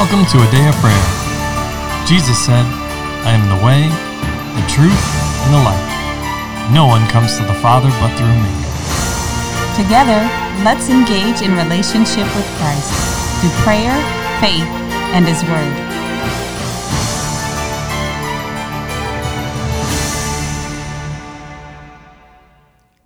Welcome 0.00 0.24
to 0.32 0.38
a 0.38 0.50
day 0.50 0.66
of 0.66 0.74
prayer. 0.76 1.06
Jesus 2.06 2.38
said, 2.42 2.64
I 3.28 3.36
am 3.36 3.44
the 3.52 3.60
way, 3.62 3.84
the 4.56 4.66
truth, 4.66 4.96
and 5.44 5.52
the 5.52 5.60
life. 5.60 6.72
No 6.72 6.86
one 6.86 7.06
comes 7.10 7.36
to 7.36 7.44
the 7.44 7.52
Father 7.60 7.90
but 8.00 8.08
through 8.16 8.32
me. 8.32 8.48
Together, 9.76 10.24
let's 10.64 10.88
engage 10.88 11.42
in 11.42 11.52
relationship 11.54 12.24
with 12.34 12.48
Christ 12.56 12.88
through 13.42 13.50
prayer, 13.60 13.92
faith, 14.40 14.64
and 15.12 15.28
His 15.28 15.44
Word. 15.44 15.76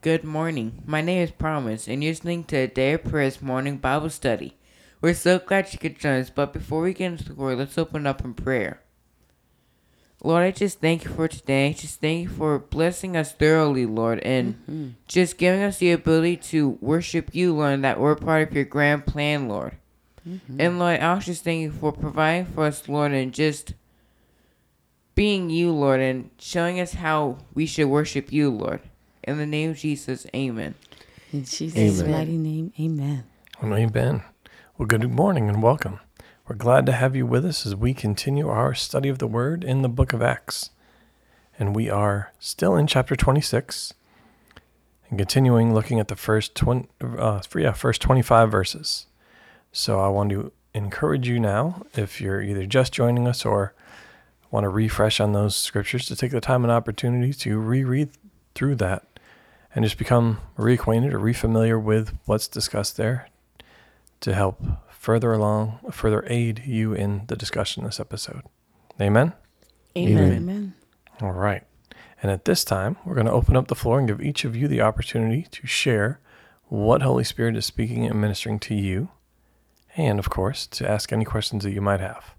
Good 0.01 0.23
morning. 0.23 0.81
My 0.87 1.01
name 1.01 1.25
is 1.25 1.33
Promise, 1.33 1.89
and 1.89 2.05
you're 2.05 2.13
listening 2.13 2.45
to 2.45 2.57
a 2.57 2.67
Day 2.69 2.93
of 2.93 3.03
Prayer's 3.03 3.43
morning 3.43 3.79
Bible 3.79 4.11
study. 4.11 4.57
We're 5.05 5.13
so 5.13 5.39
glad 5.39 5.71
you 5.71 5.79
could 5.79 5.99
join 5.99 6.23
us, 6.23 6.31
but 6.31 6.55
before 6.55 6.81
we 6.81 6.95
get 6.95 7.13
into 7.13 7.25
the 7.25 7.35
word, 7.35 7.59
let's 7.59 7.77
open 7.77 8.07
up 8.07 8.25
in 8.25 8.33
prayer. 8.33 8.81
Lord, 10.23 10.43
I 10.43 10.51
just 10.51 10.81
thank 10.81 11.05
you 11.05 11.11
for 11.11 11.29
today. 11.29 11.75
Just 11.75 12.01
thank 12.01 12.23
you 12.23 12.29
for 12.31 12.59
blessing 12.59 13.15
us 13.15 13.31
thoroughly, 13.31 13.85
Lord, 13.85 14.21
and 14.21 14.55
mm-hmm. 14.63 14.89
just 15.07 15.37
giving 15.37 15.63
us 15.63 15.77
the 15.77 15.93
ability 15.93 16.39
to 16.39 16.79
worship 16.81 17.35
you, 17.35 17.53
Lord, 17.53 17.75
and 17.75 17.85
that 17.85 18.01
we're 18.01 18.15
part 18.15 18.49
of 18.49 18.55
your 18.55 18.65
grand 18.65 19.05
plan, 19.05 19.47
Lord. 19.47 19.77
Mm-hmm. 20.27 20.59
And 20.59 20.79
Lord, 20.79 20.99
I 20.99 21.07
also 21.11 21.27
just 21.27 21.45
thank 21.45 21.61
you 21.61 21.71
for 21.71 21.93
providing 21.93 22.47
for 22.47 22.65
us, 22.65 22.89
Lord, 22.89 23.13
and 23.13 23.35
just 23.35 23.75
being 25.15 25.51
you, 25.51 25.71
Lord, 25.71 26.01
and 26.01 26.31
showing 26.39 26.81
us 26.81 26.95
how 26.95 27.37
we 27.53 27.67
should 27.67 27.89
worship 27.89 28.33
you, 28.33 28.49
Lord. 28.49 28.81
In 29.23 29.37
the 29.37 29.45
name 29.45 29.73
of 29.73 29.77
Jesus, 29.77 30.27
amen. 30.35 30.77
In 31.31 31.45
Jesus' 31.45 32.01
Amen. 32.01 32.11
mighty 32.11 32.39
name, 32.39 32.73
amen. 32.81 33.25
Amen. 33.63 34.25
Well, 34.77 34.89
good 34.89 35.09
morning 35.09 35.49
and 35.49 35.63
welcome. 35.63 36.01
We're 36.49 36.57
glad 36.57 36.85
to 36.87 36.93
have 36.93 37.15
you 37.15 37.27
with 37.27 37.45
us 37.45 37.65
as 37.65 37.77
we 37.77 37.95
continue 37.95 38.49
our 38.49 38.75
study 38.75 39.09
of 39.09 39.19
the 39.19 39.29
Word 39.29 39.63
in 39.63 39.83
the 39.83 39.89
book 39.89 40.13
of 40.13 40.21
Acts. 40.21 40.71
And 41.57 41.77
we 41.77 41.89
are 41.89 42.33
still 42.41 42.75
in 42.75 42.89
chapter 42.89 43.15
26 43.15 43.95
and 45.09 45.17
continuing 45.17 45.73
looking 45.73 46.01
at 46.01 46.09
the 46.09 46.17
first 46.17 46.57
20, 46.57 46.89
uh, 47.01 47.41
yeah, 47.55 47.71
first 47.71 48.03
25 48.03 48.51
verses. 48.51 49.07
So 49.71 50.01
I 50.01 50.09
want 50.09 50.31
to 50.31 50.51
encourage 50.75 51.29
you 51.29 51.39
now, 51.39 51.87
if 51.95 52.21
you're 52.21 52.43
either 52.43 52.67
just 52.67 52.93
joining 52.93 53.29
us 53.29 53.45
or 53.45 53.75
want 54.51 54.65
to 54.65 54.71
refresh 54.71 55.21
on 55.21 55.35
those 55.35 55.55
scriptures, 55.55 56.07
to 56.07 56.17
take 56.17 56.33
the 56.33 56.41
time 56.41 56.65
and 56.65 56.73
opportunity 56.73 57.33
to 57.33 57.61
reread 57.61 58.09
through 58.57 58.75
that 58.75 59.21
and 59.73 59.85
just 59.85 59.99
become 59.99 60.41
reacquainted 60.59 61.13
or 61.13 61.21
refamiliar 61.21 61.81
with 61.81 62.19
what's 62.25 62.49
discussed 62.49 62.97
there 62.97 63.29
to 64.25 64.35
help 64.35 64.59
further 64.89 65.35
along, 65.35 65.79
further 65.91 66.25
aid 66.29 66.63
you 66.65 66.95
in 66.95 67.25
the 67.27 67.37
discussion 67.37 67.85
this 67.85 68.01
episode. 68.01 68.41
Amen? 68.99 69.35
Amen. 69.99 70.33
Amen. 70.33 70.75
All 71.21 71.33
right. 71.33 71.63
And 72.23 72.33
at 72.33 72.47
this 72.47 72.65
time, 72.65 72.97
we're 73.05 73.17
going 73.17 73.27
to 73.27 73.33
open 73.33 73.55
up 73.55 73.69
the 73.69 73.75
floor 73.75 73.99
and 73.99 74.09
give 74.09 74.23
each 74.23 74.47
of 74.47 74.57
you 74.57 74.67
the 74.67 74.81
opportunity 74.81 75.47
to 75.51 75.67
share 75.67 76.21
what 76.69 77.03
Holy 77.03 77.23
Spirit 77.23 77.55
is 77.55 77.67
speaking 77.67 78.07
and 78.07 78.19
ministering 78.19 78.59
to 78.61 78.75
you, 78.75 79.11
and 79.95 80.19
of 80.19 80.31
course, 80.31 80.67
to 80.69 80.91
ask 80.91 81.13
any 81.13 81.27
questions 81.27 81.63
that 81.65 81.73
you 81.73 81.83
might 81.83 82.01
have. 82.01 82.35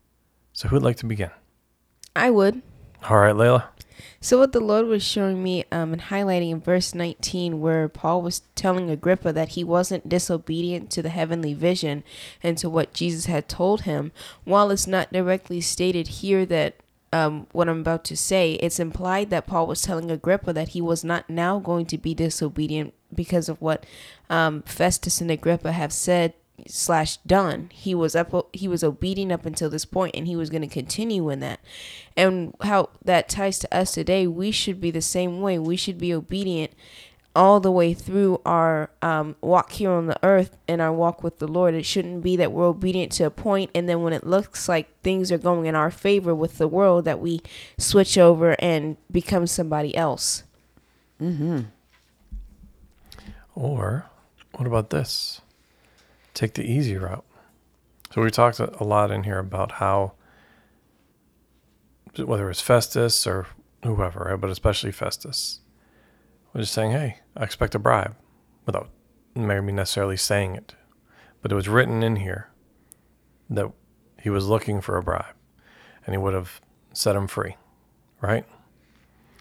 So, 0.53 0.69
who'd 0.69 0.81
like 0.81 0.97
to 0.97 1.05
begin? 1.05 1.29
I 2.15 2.31
would. 2.31 2.63
All 3.07 3.19
right, 3.19 3.35
Layla. 3.35 3.65
So 4.19 4.39
what 4.39 4.51
the 4.51 4.59
Lord 4.59 4.87
was 4.87 5.03
showing 5.03 5.43
me 5.43 5.65
um, 5.71 5.93
and 5.93 6.01
highlighting 6.03 6.51
in 6.51 6.61
verse 6.61 6.95
19 6.95 7.59
where 7.59 7.87
Paul 7.87 8.21
was 8.21 8.41
telling 8.55 8.89
Agrippa 8.89 9.33
that 9.33 9.49
he 9.49 9.63
wasn't 9.63 10.09
disobedient 10.09 10.89
to 10.91 11.01
the 11.01 11.09
heavenly 11.09 11.53
vision 11.53 12.03
and 12.41 12.57
to 12.57 12.69
what 12.69 12.93
Jesus 12.93 13.25
had 13.25 13.47
told 13.47 13.81
him, 13.81 14.11
while 14.43 14.71
it's 14.71 14.87
not 14.87 15.13
directly 15.13 15.61
stated 15.61 16.07
here 16.07 16.45
that 16.45 16.75
um, 17.13 17.47
what 17.53 17.69
I'm 17.69 17.79
about 17.79 18.03
to 18.05 18.17
say, 18.17 18.53
it's 18.53 18.79
implied 18.79 19.29
that 19.29 19.47
Paul 19.47 19.67
was 19.67 19.81
telling 19.81 20.11
Agrippa 20.11 20.51
that 20.53 20.69
he 20.69 20.81
was 20.81 21.03
not 21.03 21.29
now 21.29 21.59
going 21.59 21.85
to 21.87 21.97
be 21.97 22.13
disobedient 22.13 22.93
because 23.13 23.47
of 23.47 23.61
what 23.61 23.85
um, 24.29 24.63
Festus 24.63 25.21
and 25.21 25.31
Agrippa 25.31 25.71
have 25.71 25.93
said 25.93 26.33
slash 26.67 27.17
done. 27.17 27.69
He 27.73 27.93
was 27.93 28.15
up. 28.15 28.55
He 28.55 28.67
was 28.67 28.83
obedient 28.83 29.31
up 29.31 29.45
until 29.45 29.69
this 29.69 29.85
point, 29.85 30.15
and 30.15 30.27
he 30.27 30.35
was 30.35 30.49
going 30.49 30.61
to 30.61 30.67
continue 30.67 31.29
in 31.29 31.39
that. 31.41 31.59
And 32.15 32.55
how 32.61 32.89
that 33.03 33.29
ties 33.29 33.59
to 33.59 33.75
us 33.75 33.91
today, 33.91 34.27
we 34.27 34.51
should 34.51 34.79
be 34.79 34.91
the 34.91 35.01
same 35.01 35.41
way. 35.41 35.59
We 35.59 35.75
should 35.75 35.97
be 35.97 36.13
obedient 36.13 36.71
all 37.35 37.59
the 37.59 37.71
way 37.71 37.93
through 37.93 38.39
our 38.45 38.89
um, 39.01 39.35
walk 39.41 39.73
here 39.73 39.91
on 39.91 40.07
the 40.07 40.17
earth 40.23 40.55
and 40.67 40.81
our 40.81 40.93
walk 40.93 41.21
with 41.21 41.39
the 41.39 41.47
Lord. 41.47 41.73
It 41.73 41.85
shouldn't 41.85 42.23
be 42.23 42.37
that 42.37 42.51
we're 42.51 42.67
obedient 42.67 43.11
to 43.13 43.25
a 43.25 43.29
point, 43.29 43.71
and 43.75 43.89
then 43.89 44.01
when 44.01 44.13
it 44.13 44.25
looks 44.25 44.69
like 44.69 45.01
things 45.01 45.31
are 45.31 45.37
going 45.37 45.65
in 45.65 45.75
our 45.75 45.91
favor 45.91 46.33
with 46.33 46.57
the 46.57 46.67
world, 46.67 47.05
that 47.05 47.19
we 47.19 47.41
switch 47.77 48.17
over 48.17 48.55
and 48.59 48.95
become 49.11 49.47
somebody 49.47 49.95
else. 49.95 50.43
Mm-hmm. 51.21 51.61
Or 53.53 54.05
what 54.53 54.67
about 54.67 54.89
this? 54.89 55.41
Take 56.35 56.53
the 56.53 56.69
easy 56.69 56.97
route. 56.97 57.25
So 58.13 58.21
we 58.21 58.29
talked 58.29 58.59
a 58.59 58.83
lot 58.83 59.09
in 59.09 59.23
here 59.23 59.39
about 59.39 59.73
how 59.73 60.13
whether 62.17 62.49
it's 62.49 62.61
Festus 62.61 63.25
or 63.25 63.47
whoever, 63.83 64.27
right, 64.29 64.39
but 64.39 64.49
especially 64.49 64.91
Festus, 64.91 65.61
was 66.53 66.63
just 66.65 66.73
saying, 66.73 66.91
"Hey, 66.91 67.19
I 67.35 67.43
expect 67.43 67.73
a 67.73 67.79
bribe," 67.79 68.15
without 68.65 68.89
maybe 69.33 69.71
necessarily 69.71 70.17
saying 70.17 70.55
it, 70.55 70.75
but 71.41 71.51
it 71.51 71.55
was 71.55 71.67
written 71.67 72.03
in 72.03 72.17
here 72.17 72.49
that 73.49 73.71
he 74.21 74.29
was 74.29 74.47
looking 74.47 74.81
for 74.81 74.97
a 74.97 75.03
bribe, 75.03 75.35
and 76.05 76.13
he 76.13 76.17
would 76.17 76.33
have 76.33 76.61
set 76.93 77.15
him 77.15 77.27
free, 77.27 77.57
right? 78.21 78.45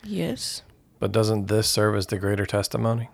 Yes. 0.02 0.62
But 0.98 1.12
doesn't 1.12 1.46
this 1.46 1.68
serve 1.68 1.96
as 1.96 2.06
the 2.06 2.18
greater 2.18 2.46
testimony? 2.46 3.10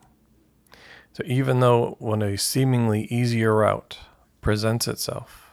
So 1.13 1.23
even 1.27 1.61
though 1.61 1.97
when 1.99 2.23
a 2.23 2.39
seemingly 2.39 3.03
easier 3.05 3.57
route 3.57 3.99
presents 4.41 4.87
itself, 4.87 5.51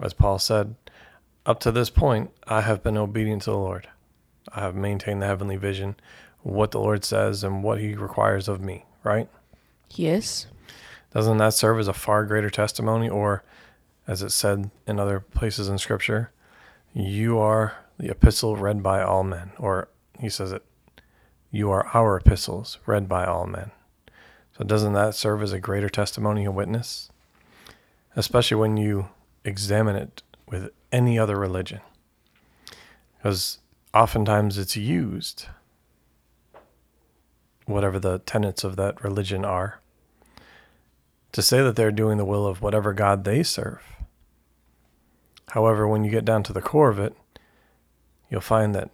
as 0.00 0.14
Paul 0.14 0.38
said, 0.38 0.76
up 1.44 1.60
to 1.60 1.70
this 1.70 1.90
point, 1.90 2.30
I 2.46 2.62
have 2.62 2.82
been 2.82 2.96
obedient 2.96 3.42
to 3.42 3.50
the 3.50 3.56
Lord. 3.56 3.88
I 4.52 4.60
have 4.60 4.74
maintained 4.74 5.22
the 5.22 5.26
heavenly 5.26 5.56
vision, 5.56 5.96
what 6.42 6.70
the 6.70 6.80
Lord 6.80 7.04
says 7.04 7.44
and 7.44 7.62
what 7.62 7.80
he 7.80 7.94
requires 7.94 8.48
of 8.48 8.60
me, 8.60 8.84
right? 9.04 9.28
Yes. 9.90 10.46
Doesn't 11.12 11.38
that 11.38 11.54
serve 11.54 11.78
as 11.78 11.88
a 11.88 11.92
far 11.92 12.24
greater 12.24 12.50
testimony? 12.50 13.08
Or, 13.08 13.42
as 14.06 14.22
it 14.22 14.30
said 14.30 14.70
in 14.86 15.00
other 15.00 15.20
places 15.20 15.68
in 15.68 15.78
Scripture, 15.78 16.30
you 16.92 17.38
are 17.38 17.76
the 17.98 18.10
epistle 18.10 18.56
read 18.56 18.82
by 18.82 19.02
all 19.02 19.22
men. 19.22 19.52
Or 19.58 19.88
he 20.18 20.28
says 20.28 20.52
it, 20.52 20.64
you 21.50 21.70
are 21.70 21.86
our 21.94 22.18
epistles 22.18 22.78
read 22.86 23.08
by 23.08 23.24
all 23.24 23.46
men. 23.46 23.70
So, 24.56 24.64
doesn't 24.64 24.94
that 24.94 25.14
serve 25.14 25.42
as 25.42 25.52
a 25.52 25.60
greater 25.60 25.90
testimony 25.90 26.44
and 26.46 26.54
witness? 26.54 27.10
Especially 28.14 28.56
when 28.56 28.78
you 28.78 29.08
examine 29.44 29.96
it 29.96 30.22
with 30.48 30.70
any 30.90 31.18
other 31.18 31.36
religion. 31.36 31.80
Because 33.16 33.58
oftentimes 33.92 34.56
it's 34.56 34.76
used, 34.76 35.46
whatever 37.66 37.98
the 37.98 38.20
tenets 38.20 38.64
of 38.64 38.76
that 38.76 39.02
religion 39.04 39.44
are, 39.44 39.80
to 41.32 41.42
say 41.42 41.62
that 41.62 41.76
they're 41.76 41.92
doing 41.92 42.16
the 42.16 42.24
will 42.24 42.46
of 42.46 42.62
whatever 42.62 42.94
God 42.94 43.24
they 43.24 43.42
serve. 43.42 43.82
However, 45.48 45.86
when 45.86 46.02
you 46.02 46.10
get 46.10 46.24
down 46.24 46.42
to 46.44 46.54
the 46.54 46.62
core 46.62 46.88
of 46.88 46.98
it, 46.98 47.14
you'll 48.30 48.40
find 48.40 48.74
that 48.74 48.88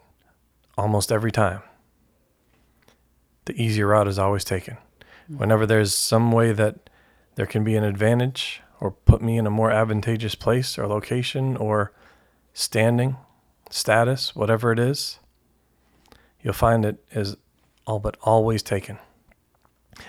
almost 0.77 1.13
every 1.13 1.31
time, 1.31 1.63
the 3.45 3.61
easier 3.61 3.89
route 3.89 4.09
is 4.09 4.19
always 4.19 4.43
taken. 4.43 4.77
Whenever 5.29 5.67
there's 5.67 5.95
some 5.95 6.33
way 6.33 6.53
that 6.53 6.91
there 7.37 7.47
can 7.47 7.65
be 7.65 7.77
an 7.77 7.85
advantage 7.85 8.61
or 8.81 8.91
put 8.91 9.23
me 9.23 9.39
in 9.39 9.47
a 9.47 9.51
more 9.51 9.71
advantageous 9.71 10.35
place 10.35 10.77
or 10.79 10.87
location 10.87 11.57
or 11.57 11.93
standing, 12.53 13.17
status, 13.71 14.35
whatever 14.37 14.73
it 14.73 14.79
is, 14.79 15.19
you'll 16.43 16.53
find 16.53 16.85
it 16.85 17.03
is 17.13 17.37
all 17.87 17.99
but 17.99 18.17
always 18.23 18.63
taken. 18.63 18.99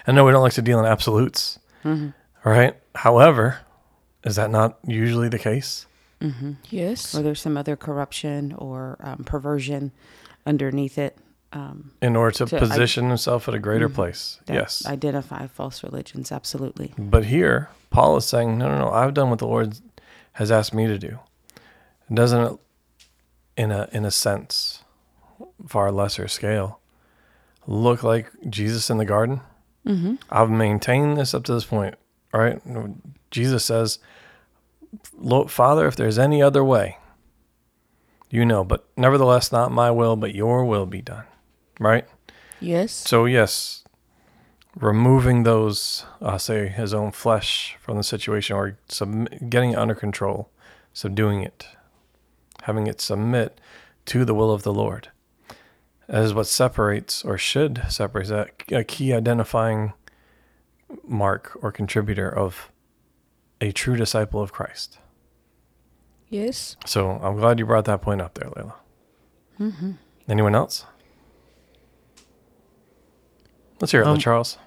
I 0.07 0.11
know 0.11 0.25
we 0.25 0.31
don't 0.31 0.41
like 0.43 0.53
to 0.53 0.61
deal 0.61 0.79
in 0.79 0.85
absolutes, 0.85 1.59
right? 2.43 2.75
However, 2.95 3.59
is 4.23 4.35
that 4.37 4.49
not 4.49 4.79
usually 4.85 5.29
the 5.29 5.39
case? 5.39 5.85
Yes. 6.69 7.13
or 7.13 7.21
there's 7.21 7.41
some 7.41 7.57
other 7.57 7.75
corruption 7.75 8.53
or 8.57 8.97
um, 9.01 9.25
perversion 9.25 9.91
underneath 10.45 10.97
it 10.97 11.17
um, 11.53 11.91
In 12.01 12.15
order 12.15 12.31
to 12.37 12.45
To- 12.47 12.55
I- 12.55 12.59
position 12.59 13.07
himself 13.07 13.47
at 13.47 13.53
a 13.53 13.59
greater 13.59 13.89
place. 13.89 14.39
yes. 14.47 14.85
identify 14.85 15.47
false 15.47 15.83
religions. 15.83 16.31
Absolutely. 16.31 16.93
But 16.97 17.25
here, 17.25 17.69
Paul 17.89 18.17
is 18.17 18.25
saying, 18.25 18.57
no, 18.57 18.67
no, 18.69 18.77
no, 18.79 18.91
I've 18.91 19.13
done 19.13 19.29
what 19.29 19.39
the 19.39 19.47
Lord 19.47 19.77
has 20.33 20.51
asked 20.51 20.73
me 20.73 20.87
to 20.87 20.97
do. 20.97 21.19
Doesn't 22.13 22.41
it, 22.53 22.59
in 23.55 23.71
a 23.71 23.87
in 23.91 24.03
a 24.05 24.11
sense, 24.11 24.83
far 25.67 25.91
lesser 25.91 26.27
scale, 26.27 26.79
look 27.67 28.03
like 28.03 28.31
Jesus 28.49 28.89
in 28.89 28.97
the 28.97 29.05
garden? 29.05 29.41
Mm-hmm. 29.85 30.15
I've 30.31 30.49
maintained 30.49 31.17
this 31.17 31.33
up 31.33 31.43
to 31.45 31.53
this 31.53 31.65
point, 31.65 31.95
right? 32.33 32.59
Jesus 33.31 33.63
says, 33.65 33.99
Father, 35.47 35.87
if 35.87 35.95
there's 35.95 36.17
any 36.19 36.41
other 36.41 36.63
way, 36.63 36.97
you 38.29 38.45
know, 38.45 38.63
but 38.63 38.87
nevertheless, 38.97 39.51
not 39.51 39.71
my 39.71 39.91
will, 39.91 40.15
but 40.15 40.33
your 40.33 40.65
will 40.65 40.85
be 40.85 41.01
done. 41.01 41.25
Right? 41.83 42.07
Yes. 42.59 42.91
So, 42.91 43.25
yes, 43.25 43.83
removing 44.75 45.43
those, 45.43 46.05
uh, 46.21 46.37
say, 46.37 46.67
his 46.67 46.93
own 46.93 47.11
flesh 47.11 47.77
from 47.81 47.97
the 47.97 48.03
situation 48.03 48.55
or 48.55 48.77
sub- 48.87 49.49
getting 49.49 49.71
it 49.71 49.77
under 49.77 49.95
control, 49.95 50.49
subduing 50.93 51.41
it, 51.41 51.67
having 52.63 52.87
it 52.87 53.01
submit 53.01 53.59
to 54.05 54.25
the 54.25 54.33
will 54.33 54.51
of 54.51 54.63
the 54.63 54.73
Lord. 54.73 55.09
That 56.07 56.23
is 56.23 56.33
what 56.33 56.47
separates 56.47 57.23
or 57.23 57.37
should 57.37 57.83
separate 57.89 58.27
that 58.27 58.49
a 58.71 58.83
key 58.83 59.13
identifying 59.13 59.93
mark 61.07 61.57
or 61.61 61.71
contributor 61.71 62.29
of 62.29 62.71
a 63.61 63.71
true 63.71 63.95
disciple 63.95 64.41
of 64.41 64.51
Christ. 64.51 64.99
Yes. 66.29 66.75
So 66.85 67.11
I'm 67.11 67.37
glad 67.37 67.59
you 67.59 67.65
brought 67.65 67.85
that 67.85 68.01
point 68.01 68.21
up 68.21 68.33
there, 68.33 68.49
Layla. 68.49 68.73
Mm-hmm. 69.59 69.91
Anyone 70.27 70.55
else? 70.55 70.85
Let's 73.83 73.91
hear 73.91 74.03
it, 74.03 74.07
Um, 74.07 74.17
Charles. 74.17 74.57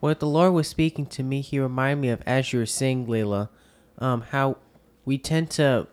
What 0.00 0.18
the 0.18 0.26
Lord 0.26 0.52
was 0.52 0.66
speaking 0.66 1.06
to 1.06 1.22
me, 1.22 1.40
He 1.40 1.60
reminded 1.60 2.02
me 2.02 2.08
of 2.08 2.20
as 2.26 2.52
you 2.52 2.58
were 2.58 2.66
saying, 2.66 3.06
Layla, 3.06 3.50
um, 4.00 4.22
how 4.22 4.56
we 5.04 5.16
tend 5.16 5.50
to 5.50 5.86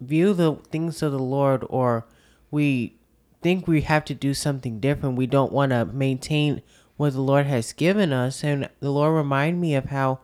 view 0.00 0.34
the 0.34 0.54
things 0.70 1.02
of 1.02 1.10
the 1.10 1.18
Lord, 1.18 1.64
or 1.68 2.06
we 2.52 2.94
think 3.42 3.66
we 3.66 3.80
have 3.80 4.04
to 4.04 4.14
do 4.14 4.34
something 4.34 4.78
different. 4.78 5.16
We 5.16 5.26
don't 5.26 5.50
want 5.50 5.70
to 5.70 5.84
maintain 5.86 6.62
what 6.96 7.14
the 7.14 7.20
Lord 7.20 7.46
has 7.46 7.72
given 7.72 8.12
us, 8.12 8.44
and 8.44 8.68
the 8.78 8.92
Lord 8.92 9.12
reminded 9.16 9.60
me 9.60 9.74
of 9.74 9.86
how, 9.86 10.20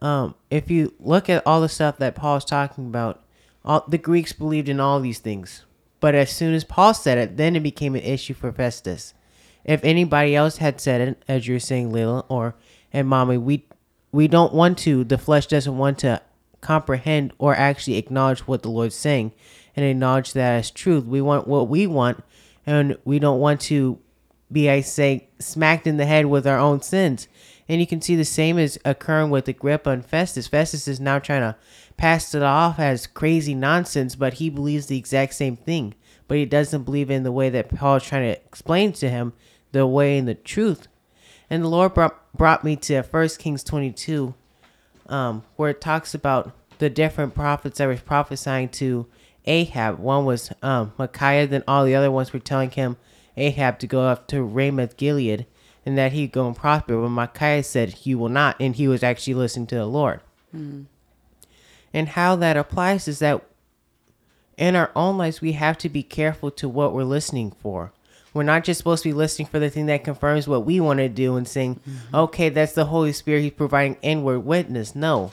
um, 0.00 0.36
if 0.48 0.70
you 0.70 0.94
look 1.00 1.28
at 1.28 1.44
all 1.44 1.60
the 1.60 1.68
stuff 1.68 1.98
that 1.98 2.14
Paul 2.14 2.36
is 2.36 2.44
talking 2.44 2.86
about, 2.86 3.20
all 3.64 3.84
the 3.88 3.98
Greeks 3.98 4.32
believed 4.32 4.68
in 4.68 4.78
all 4.78 5.00
these 5.00 5.18
things, 5.18 5.64
but 5.98 6.14
as 6.14 6.30
soon 6.30 6.54
as 6.54 6.62
Paul 6.62 6.94
said 6.94 7.18
it, 7.18 7.36
then 7.36 7.56
it 7.56 7.64
became 7.64 7.96
an 7.96 8.02
issue 8.02 8.34
for 8.34 8.52
Festus 8.52 9.12
if 9.66 9.84
anybody 9.84 10.34
else 10.34 10.58
had 10.58 10.80
said 10.80 11.00
it, 11.00 11.22
as 11.28 11.46
you're 11.46 11.60
saying, 11.60 11.90
Layla 11.92 12.24
or 12.28 12.54
and 12.92 13.06
Mommy, 13.08 13.36
we 13.36 13.66
we 14.12 14.28
don't 14.28 14.54
want 14.54 14.78
to. 14.78 15.04
The 15.04 15.18
flesh 15.18 15.46
doesn't 15.48 15.76
want 15.76 15.98
to 15.98 16.22
comprehend 16.60 17.32
or 17.38 17.54
actually 17.54 17.96
acknowledge 17.96 18.40
what 18.40 18.62
the 18.62 18.70
Lord's 18.70 18.94
saying 18.94 19.32
and 19.74 19.84
acknowledge 19.84 20.32
that 20.32 20.52
as 20.52 20.70
truth. 20.70 21.04
We 21.04 21.20
want 21.20 21.46
what 21.46 21.68
we 21.68 21.86
want, 21.86 22.22
and 22.64 22.96
we 23.04 23.18
don't 23.18 23.40
want 23.40 23.60
to 23.62 23.98
be, 24.50 24.70
I 24.70 24.80
say, 24.80 25.28
smacked 25.40 25.86
in 25.86 25.96
the 25.96 26.06
head 26.06 26.26
with 26.26 26.46
our 26.46 26.58
own 26.58 26.80
sins. 26.80 27.28
And 27.68 27.80
you 27.80 27.86
can 27.86 28.00
see 28.00 28.14
the 28.14 28.24
same 28.24 28.58
is 28.58 28.78
occurring 28.84 29.30
with 29.30 29.48
Agrippa 29.48 29.90
and 29.90 30.06
Festus. 30.06 30.46
Festus 30.46 30.86
is 30.86 31.00
now 31.00 31.18
trying 31.18 31.40
to 31.40 31.56
pass 31.96 32.32
it 32.32 32.42
off 32.42 32.78
as 32.78 33.08
crazy 33.08 33.54
nonsense, 33.54 34.14
but 34.14 34.34
he 34.34 34.48
believes 34.48 34.86
the 34.86 34.96
exact 34.96 35.34
same 35.34 35.56
thing. 35.56 35.94
But 36.28 36.38
he 36.38 36.44
doesn't 36.44 36.84
believe 36.84 37.10
in 37.10 37.24
the 37.24 37.32
way 37.32 37.50
that 37.50 37.74
Paul 37.74 37.96
is 37.96 38.04
trying 38.04 38.32
to 38.32 38.40
explain 38.40 38.92
to 38.94 39.10
him 39.10 39.32
the 39.72 39.86
way 39.86 40.18
and 40.18 40.26
the 40.26 40.34
truth. 40.34 40.88
And 41.48 41.62
the 41.62 41.68
Lord 41.68 41.94
brought, 41.94 42.32
brought 42.36 42.64
me 42.64 42.76
to 42.76 43.02
1 43.02 43.28
Kings 43.38 43.62
22, 43.62 44.34
um, 45.08 45.44
where 45.56 45.70
it 45.70 45.80
talks 45.80 46.14
about 46.14 46.52
the 46.78 46.90
different 46.90 47.34
prophets 47.34 47.78
that 47.78 47.86
were 47.86 47.96
prophesying 47.96 48.68
to 48.70 49.06
Ahab. 49.44 49.98
One 49.98 50.24
was 50.24 50.50
um, 50.62 50.92
Micaiah, 50.98 51.46
then 51.46 51.64
all 51.68 51.84
the 51.84 51.94
other 51.94 52.10
ones 52.10 52.32
were 52.32 52.38
telling 52.40 52.70
him, 52.70 52.96
Ahab, 53.36 53.78
to 53.80 53.86
go 53.86 54.02
up 54.02 54.26
to 54.28 54.42
Ramoth 54.42 54.96
Gilead 54.96 55.46
and 55.84 55.96
that 55.96 56.12
he'd 56.12 56.32
go 56.32 56.46
and 56.48 56.56
prosper. 56.56 57.00
But 57.00 57.10
Micaiah 57.10 57.62
said 57.62 57.90
he 57.90 58.14
will 58.14 58.28
not, 58.28 58.56
and 58.58 58.74
he 58.74 58.88
was 58.88 59.02
actually 59.02 59.34
listening 59.34 59.68
to 59.68 59.76
the 59.76 59.86
Lord. 59.86 60.20
And 61.92 62.08
how 62.10 62.36
that 62.36 62.56
applies 62.56 63.06
is 63.08 63.20
that 63.20 63.42
in 64.56 64.74
our 64.74 64.90
own 64.96 65.16
lives, 65.16 65.40
we 65.40 65.52
have 65.52 65.78
to 65.78 65.88
be 65.88 66.02
careful 66.02 66.50
to 66.52 66.68
what 66.68 66.92
we're 66.92 67.04
listening 67.04 67.52
for. 67.52 67.92
We're 68.36 68.42
not 68.42 68.64
just 68.64 68.76
supposed 68.76 69.02
to 69.02 69.08
be 69.08 69.14
listening 69.14 69.48
for 69.48 69.58
the 69.58 69.70
thing 69.70 69.86
that 69.86 70.04
confirms 70.04 70.46
what 70.46 70.66
we 70.66 70.78
want 70.78 70.98
to 70.98 71.08
do 71.08 71.36
and 71.36 71.48
saying, 71.48 71.76
mm-hmm. 71.76 72.14
okay, 72.14 72.50
that's 72.50 72.74
the 72.74 72.84
Holy 72.84 73.12
Spirit. 73.12 73.40
He's 73.40 73.52
providing 73.52 73.96
inward 74.02 74.40
witness. 74.40 74.94
No. 74.94 75.32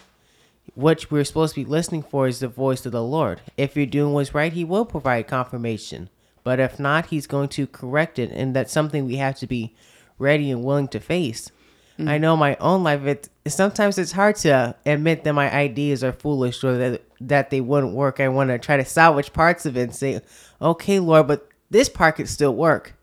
What 0.73 1.11
we're 1.11 1.25
supposed 1.25 1.53
to 1.55 1.65
be 1.65 1.69
listening 1.69 2.03
for 2.03 2.27
is 2.27 2.39
the 2.39 2.47
voice 2.47 2.85
of 2.85 2.93
the 2.93 3.03
Lord. 3.03 3.41
If 3.57 3.75
you're 3.75 3.85
doing 3.85 4.13
what's 4.13 4.33
right, 4.33 4.53
He 4.53 4.63
will 4.63 4.85
provide 4.85 5.27
confirmation. 5.27 6.09
But 6.45 6.61
if 6.61 6.79
not, 6.79 7.07
He's 7.07 7.27
going 7.27 7.49
to 7.49 7.67
correct 7.67 8.19
it. 8.19 8.31
And 8.31 8.55
that's 8.55 8.71
something 8.71 9.05
we 9.05 9.17
have 9.17 9.37
to 9.39 9.47
be 9.47 9.75
ready 10.17 10.49
and 10.49 10.63
willing 10.63 10.87
to 10.87 11.01
face. 11.01 11.51
Mm. 11.99 12.09
I 12.09 12.17
know 12.17 12.37
my 12.37 12.55
own 12.61 12.83
life. 12.83 13.03
It 13.03 13.29
sometimes 13.47 13.97
it's 13.97 14.13
hard 14.13 14.37
to 14.37 14.75
admit 14.85 15.25
that 15.25 15.33
my 15.33 15.53
ideas 15.53 16.03
are 16.03 16.13
foolish 16.13 16.63
or 16.63 16.77
that 16.77 17.01
that 17.21 17.49
they 17.49 17.61
wouldn't 17.61 17.93
work. 17.93 18.19
I 18.19 18.29
want 18.29 18.49
to 18.49 18.57
try 18.57 18.77
to 18.77 18.85
salvage 18.85 19.33
parts 19.33 19.65
of 19.65 19.77
it 19.77 19.81
and 19.81 19.95
say, 19.95 20.21
"Okay, 20.61 20.99
Lord, 20.99 21.27
but 21.27 21.47
this 21.73 21.89
part 21.89 22.15
could 22.15 22.29
still 22.29 22.55
work." 22.55 22.93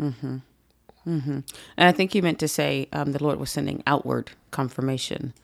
Mm-hmm. 0.00 0.38
Mm-hmm. 1.06 1.30
And 1.76 1.88
I 1.88 1.92
think 1.92 2.14
you 2.14 2.22
meant 2.22 2.38
to 2.38 2.48
say 2.48 2.88
um, 2.92 3.12
the 3.12 3.22
Lord 3.22 3.38
was 3.38 3.50
sending 3.50 3.82
outward 3.86 4.30
confirmation. 4.50 5.34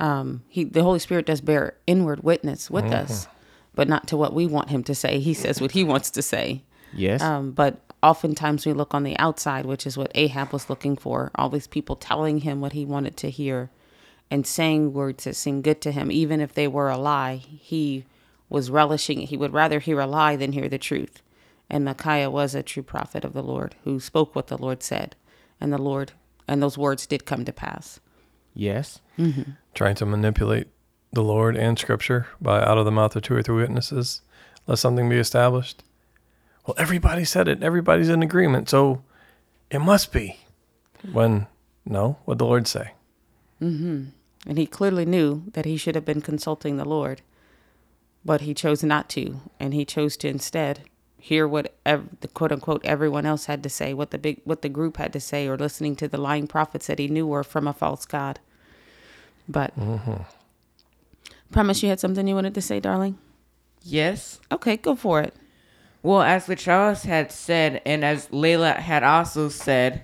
Um, 0.00 0.42
he, 0.48 0.64
the 0.64 0.82
Holy 0.82 0.98
Spirit 0.98 1.26
does 1.26 1.40
bear 1.40 1.74
inward 1.86 2.22
witness 2.24 2.70
with 2.70 2.86
us, 2.86 3.28
but 3.74 3.88
not 3.88 4.06
to 4.08 4.16
what 4.16 4.32
we 4.32 4.46
want 4.46 4.70
Him 4.70 4.82
to 4.84 4.94
say. 4.94 5.18
He 5.18 5.34
says 5.34 5.60
what 5.60 5.72
He 5.72 5.84
wants 5.84 6.10
to 6.10 6.22
say. 6.22 6.62
Yes. 6.94 7.22
Um, 7.22 7.52
but 7.52 7.80
oftentimes 8.02 8.66
we 8.66 8.72
look 8.72 8.94
on 8.94 9.04
the 9.04 9.18
outside, 9.18 9.64
which 9.64 9.86
is 9.86 9.96
what 9.96 10.10
Ahab 10.14 10.52
was 10.52 10.68
looking 10.68 10.96
for. 10.96 11.30
All 11.34 11.48
these 11.48 11.66
people 11.66 11.96
telling 11.96 12.38
him 12.38 12.60
what 12.60 12.72
he 12.72 12.84
wanted 12.84 13.16
to 13.18 13.30
hear 13.30 13.70
and 14.30 14.46
saying 14.46 14.92
words 14.92 15.24
that 15.24 15.36
seemed 15.36 15.64
good 15.64 15.80
to 15.82 15.92
him, 15.92 16.10
even 16.10 16.40
if 16.40 16.54
they 16.54 16.66
were 16.66 16.90
a 16.90 16.98
lie. 16.98 17.36
He 17.36 18.04
was 18.52 18.70
relishing 18.70 19.22
it. 19.22 19.30
He 19.30 19.36
would 19.36 19.52
rather 19.52 19.80
hear 19.80 19.98
a 20.00 20.06
lie 20.06 20.36
than 20.36 20.52
hear 20.52 20.68
the 20.68 20.78
truth. 20.78 21.22
And 21.70 21.84
Micaiah 21.84 22.30
was 22.30 22.54
a 22.54 22.62
true 22.62 22.82
prophet 22.82 23.24
of 23.24 23.32
the 23.32 23.42
Lord 23.42 23.74
who 23.84 23.98
spoke 23.98 24.34
what 24.34 24.48
the 24.48 24.58
Lord 24.58 24.82
said. 24.82 25.16
And 25.60 25.72
the 25.72 25.78
Lord, 25.78 26.12
and 26.46 26.62
those 26.62 26.76
words 26.76 27.06
did 27.06 27.24
come 27.24 27.44
to 27.44 27.52
pass. 27.52 27.98
yes. 28.54 29.00
Trying 29.74 29.94
to 29.96 30.06
manipulate 30.06 30.68
the 31.12 31.22
Lord 31.22 31.56
and 31.56 31.78
Scripture 31.78 32.26
by 32.40 32.62
out 32.62 32.78
of 32.78 32.84
the 32.84 32.90
mouth 32.90 33.14
of 33.16 33.22
two 33.22 33.34
or 33.34 33.42
three 33.42 33.62
witnesses, 33.62 34.20
let 34.66 34.78
something 34.78 35.08
be 35.08 35.18
established. 35.18 35.82
Well, 36.66 36.74
everybody 36.78 37.24
said 37.24 37.48
it. 37.48 37.62
Everybody's 37.62 38.08
in 38.08 38.22
agreement, 38.22 38.68
so 38.68 39.02
it 39.70 39.78
must 39.80 40.12
be. 40.12 40.38
When 41.10 41.46
no, 41.84 42.18
what 42.24 42.38
the 42.38 42.46
Lord 42.46 42.66
say? 42.66 42.92
Mm-hmm. 43.60 44.04
And 44.46 44.58
he 44.58 44.66
clearly 44.66 45.04
knew 45.04 45.44
that 45.52 45.64
he 45.64 45.76
should 45.76 45.94
have 45.94 46.04
been 46.04 46.20
consulting 46.20 46.76
the 46.76 46.84
Lord, 46.84 47.22
but 48.24 48.42
he 48.42 48.54
chose 48.54 48.82
not 48.82 49.08
to, 49.10 49.40
and 49.58 49.74
he 49.74 49.84
chose 49.84 50.16
to 50.18 50.28
instead 50.28 50.80
hear 51.18 51.46
what 51.46 51.72
ev- 51.86 52.08
the 52.20 52.28
quote 52.28 52.50
unquote 52.50 52.84
everyone 52.84 53.24
else 53.24 53.46
had 53.46 53.62
to 53.62 53.68
say, 53.68 53.94
what 53.94 54.10
the 54.10 54.18
big 54.18 54.40
what 54.44 54.62
the 54.62 54.68
group 54.68 54.96
had 54.96 55.12
to 55.12 55.20
say, 55.20 55.46
or 55.46 55.56
listening 55.56 55.94
to 55.96 56.08
the 56.08 56.18
lying 56.18 56.46
prophets 56.46 56.86
that 56.88 56.98
he 56.98 57.08
knew 57.08 57.26
were 57.26 57.44
from 57.44 57.68
a 57.68 57.72
false 57.72 58.04
god. 58.06 58.40
But 59.48 59.72
promise 61.50 61.82
you 61.82 61.88
had 61.88 62.00
something 62.00 62.26
you 62.26 62.34
wanted 62.34 62.54
to 62.54 62.62
say, 62.62 62.80
darling. 62.80 63.18
Yes. 63.84 64.40
Okay, 64.50 64.76
go 64.76 64.94
for 64.94 65.20
it. 65.20 65.34
Well, 66.02 66.22
as 66.22 66.46
the 66.46 66.56
Charles 66.56 67.02
had 67.04 67.30
said, 67.30 67.80
and 67.86 68.04
as 68.04 68.26
Layla 68.28 68.76
had 68.76 69.04
also 69.04 69.48
said, 69.48 70.02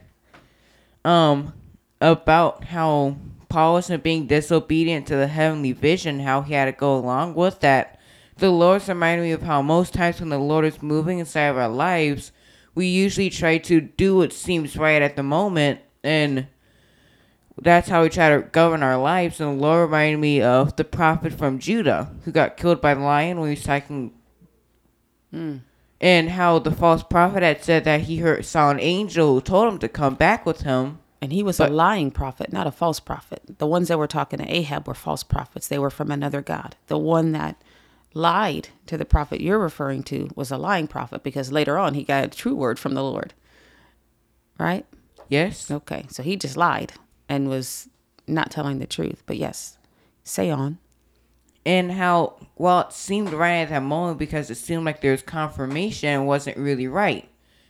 um, 1.04 1.52
about 2.00 2.64
how 2.64 3.16
Paul 3.48 3.74
wasn't 3.74 4.04
being 4.04 4.26
disobedient 4.26 5.06
to 5.08 5.16
the 5.16 5.26
heavenly 5.26 5.72
vision, 5.72 6.20
how 6.20 6.42
he 6.42 6.54
had 6.54 6.66
to 6.66 6.72
go 6.72 6.96
along 6.96 7.34
with 7.34 7.60
that. 7.60 7.97
The 8.38 8.50
Lord's 8.50 8.88
reminded 8.88 9.24
me 9.24 9.32
of 9.32 9.42
how 9.42 9.62
most 9.62 9.92
times 9.94 10.20
when 10.20 10.28
the 10.28 10.38
Lord 10.38 10.64
is 10.64 10.80
moving 10.80 11.18
inside 11.18 11.46
of 11.46 11.56
our 11.56 11.68
lives, 11.68 12.30
we 12.74 12.86
usually 12.86 13.30
try 13.30 13.58
to 13.58 13.80
do 13.80 14.16
what 14.16 14.32
seems 14.32 14.76
right 14.76 15.02
at 15.02 15.16
the 15.16 15.24
moment, 15.24 15.80
and 16.04 16.46
that's 17.60 17.88
how 17.88 18.02
we 18.02 18.08
try 18.08 18.30
to 18.30 18.42
govern 18.42 18.84
our 18.84 18.96
lives. 18.96 19.40
And 19.40 19.58
the 19.58 19.62
Lord 19.62 19.88
reminded 19.88 20.18
me 20.18 20.40
of 20.40 20.76
the 20.76 20.84
prophet 20.84 21.32
from 21.32 21.58
Judah 21.58 22.12
who 22.24 22.30
got 22.30 22.56
killed 22.56 22.80
by 22.80 22.94
the 22.94 23.00
lion 23.00 23.40
when 23.40 23.48
he 23.48 23.56
was 23.56 23.64
taking 23.64 24.12
hmm. 25.32 25.56
and 26.00 26.30
how 26.30 26.60
the 26.60 26.70
false 26.70 27.02
prophet 27.02 27.42
had 27.42 27.64
said 27.64 27.82
that 27.84 28.02
he 28.02 28.18
heard 28.18 28.44
saw 28.44 28.70
an 28.70 28.78
angel 28.78 29.34
who 29.34 29.40
told 29.40 29.72
him 29.72 29.78
to 29.80 29.88
come 29.88 30.14
back 30.14 30.46
with 30.46 30.60
him. 30.60 31.00
And 31.20 31.32
he 31.32 31.42
was 31.42 31.58
But- 31.58 31.70
a 31.70 31.74
lying 31.74 32.12
prophet, 32.12 32.52
not 32.52 32.68
a 32.68 32.70
false 32.70 33.00
prophet. 33.00 33.58
The 33.58 33.66
ones 33.66 33.88
that 33.88 33.98
were 33.98 34.06
talking 34.06 34.38
to 34.38 34.46
Ahab 34.48 34.86
were 34.86 34.94
false 34.94 35.24
prophets. 35.24 35.66
They 35.66 35.80
were 35.80 35.90
from 35.90 36.12
another 36.12 36.40
god. 36.40 36.76
The 36.86 36.96
one 36.96 37.32
that 37.32 37.60
lied 38.14 38.68
to 38.86 38.96
the 38.96 39.04
prophet 39.04 39.40
you're 39.40 39.58
referring 39.58 40.02
to 40.04 40.28
was 40.34 40.50
a 40.50 40.58
lying 40.58 40.88
prophet 40.88 41.22
because 41.22 41.52
later 41.52 41.78
on 41.78 41.94
he 41.94 42.04
got 42.04 42.24
a 42.24 42.28
true 42.28 42.54
word 42.54 42.78
from 42.78 42.94
the 42.94 43.02
Lord. 43.02 43.34
Right? 44.58 44.86
Yes. 45.28 45.70
Okay. 45.70 46.06
So 46.10 46.22
he 46.22 46.36
just 46.36 46.56
lied 46.56 46.94
and 47.28 47.48
was 47.48 47.88
not 48.26 48.50
telling 48.50 48.78
the 48.78 48.86
truth. 48.86 49.22
But 49.26 49.36
yes, 49.36 49.78
say 50.24 50.50
on. 50.50 50.78
And 51.64 51.92
how 51.92 52.36
well 52.56 52.80
it 52.80 52.92
seemed 52.92 53.32
right 53.32 53.56
at 53.56 53.68
that 53.68 53.82
moment 53.82 54.18
because 54.18 54.50
it 54.50 54.56
seemed 54.56 54.84
like 54.84 55.00
there 55.00 55.12
was 55.12 55.22
confirmation 55.22 56.24
wasn't 56.26 56.56
really 56.56 56.88
right. 56.88 57.28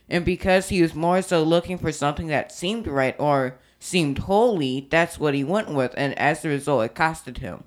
And 0.09 0.25
because 0.25 0.69
he 0.69 0.81
was 0.81 0.95
more 0.95 1.21
so 1.21 1.43
looking 1.43 1.77
for 1.77 1.91
something 1.91 2.27
that 2.27 2.51
seemed 2.51 2.87
right 2.87 3.15
or 3.19 3.59
seemed 3.79 4.19
holy, 4.19 4.87
that's 4.89 5.19
what 5.19 5.33
he 5.33 5.43
went 5.43 5.69
with, 5.73 5.93
and 5.95 6.17
as 6.17 6.43
a 6.43 6.49
result 6.49 6.85
it 6.85 6.95
costed 6.95 7.37
him. 7.37 7.63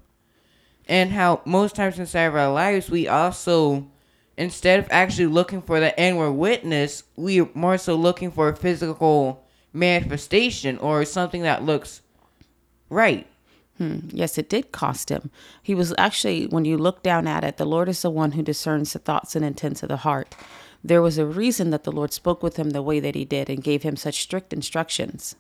And 0.89 1.11
how 1.11 1.41
most 1.45 1.77
times 1.77 1.99
inside 1.99 2.23
of 2.23 2.35
our 2.35 2.53
lives 2.53 2.91
we 2.91 3.09
also 3.09 3.87
instead 4.37 4.79
of 4.79 4.87
actually 4.91 5.27
looking 5.27 5.63
for 5.63 5.81
the 5.81 5.99
inward 6.01 6.33
witness 6.33 7.05
we're 7.17 7.49
more 7.55 7.79
so 7.79 7.95
looking 7.95 8.31
for 8.31 8.49
a 8.49 8.57
physical 8.57 9.45
manifestation 9.73 10.79
or 10.79 11.05
something 11.05 11.43
that 11.43 11.63
looks 11.63 12.03
right 12.89 13.27
hmm. 13.79 13.99
Yes, 14.11 14.37
it 14.39 14.49
did 14.49 14.71
cost 14.71 15.09
him. 15.09 15.31
He 15.63 15.75
was 15.75 15.95
actually, 15.97 16.47
when 16.47 16.65
you 16.67 16.77
look 16.77 17.03
down 17.03 17.27
at 17.27 17.43
it, 17.43 17.57
the 17.57 17.65
Lord 17.65 17.89
is 17.89 18.03
the 18.03 18.11
one 18.11 18.33
who 18.33 18.43
discerns 18.43 18.93
the 18.93 18.99
thoughts 18.99 19.35
and 19.35 19.45
intents 19.45 19.83
of 19.83 19.89
the 19.89 19.97
heart. 19.99 20.35
There 20.85 21.03
was 21.03 21.19
a 21.19 21.27
reason 21.27 21.71
that 21.71 21.85
the 21.85 21.93
Lord 21.93 22.13
spoke 22.13 22.43
with 22.43 22.57
him 22.57 22.71
the 22.71 22.83
way 22.83 23.01
that 23.01 23.15
he 23.15 23.25
did 23.25 23.49
and 23.49 23.63
gave 23.63 23.83
him 23.83 23.97
such 23.97 24.23
strict 24.23 24.53
instructions. 24.53 25.37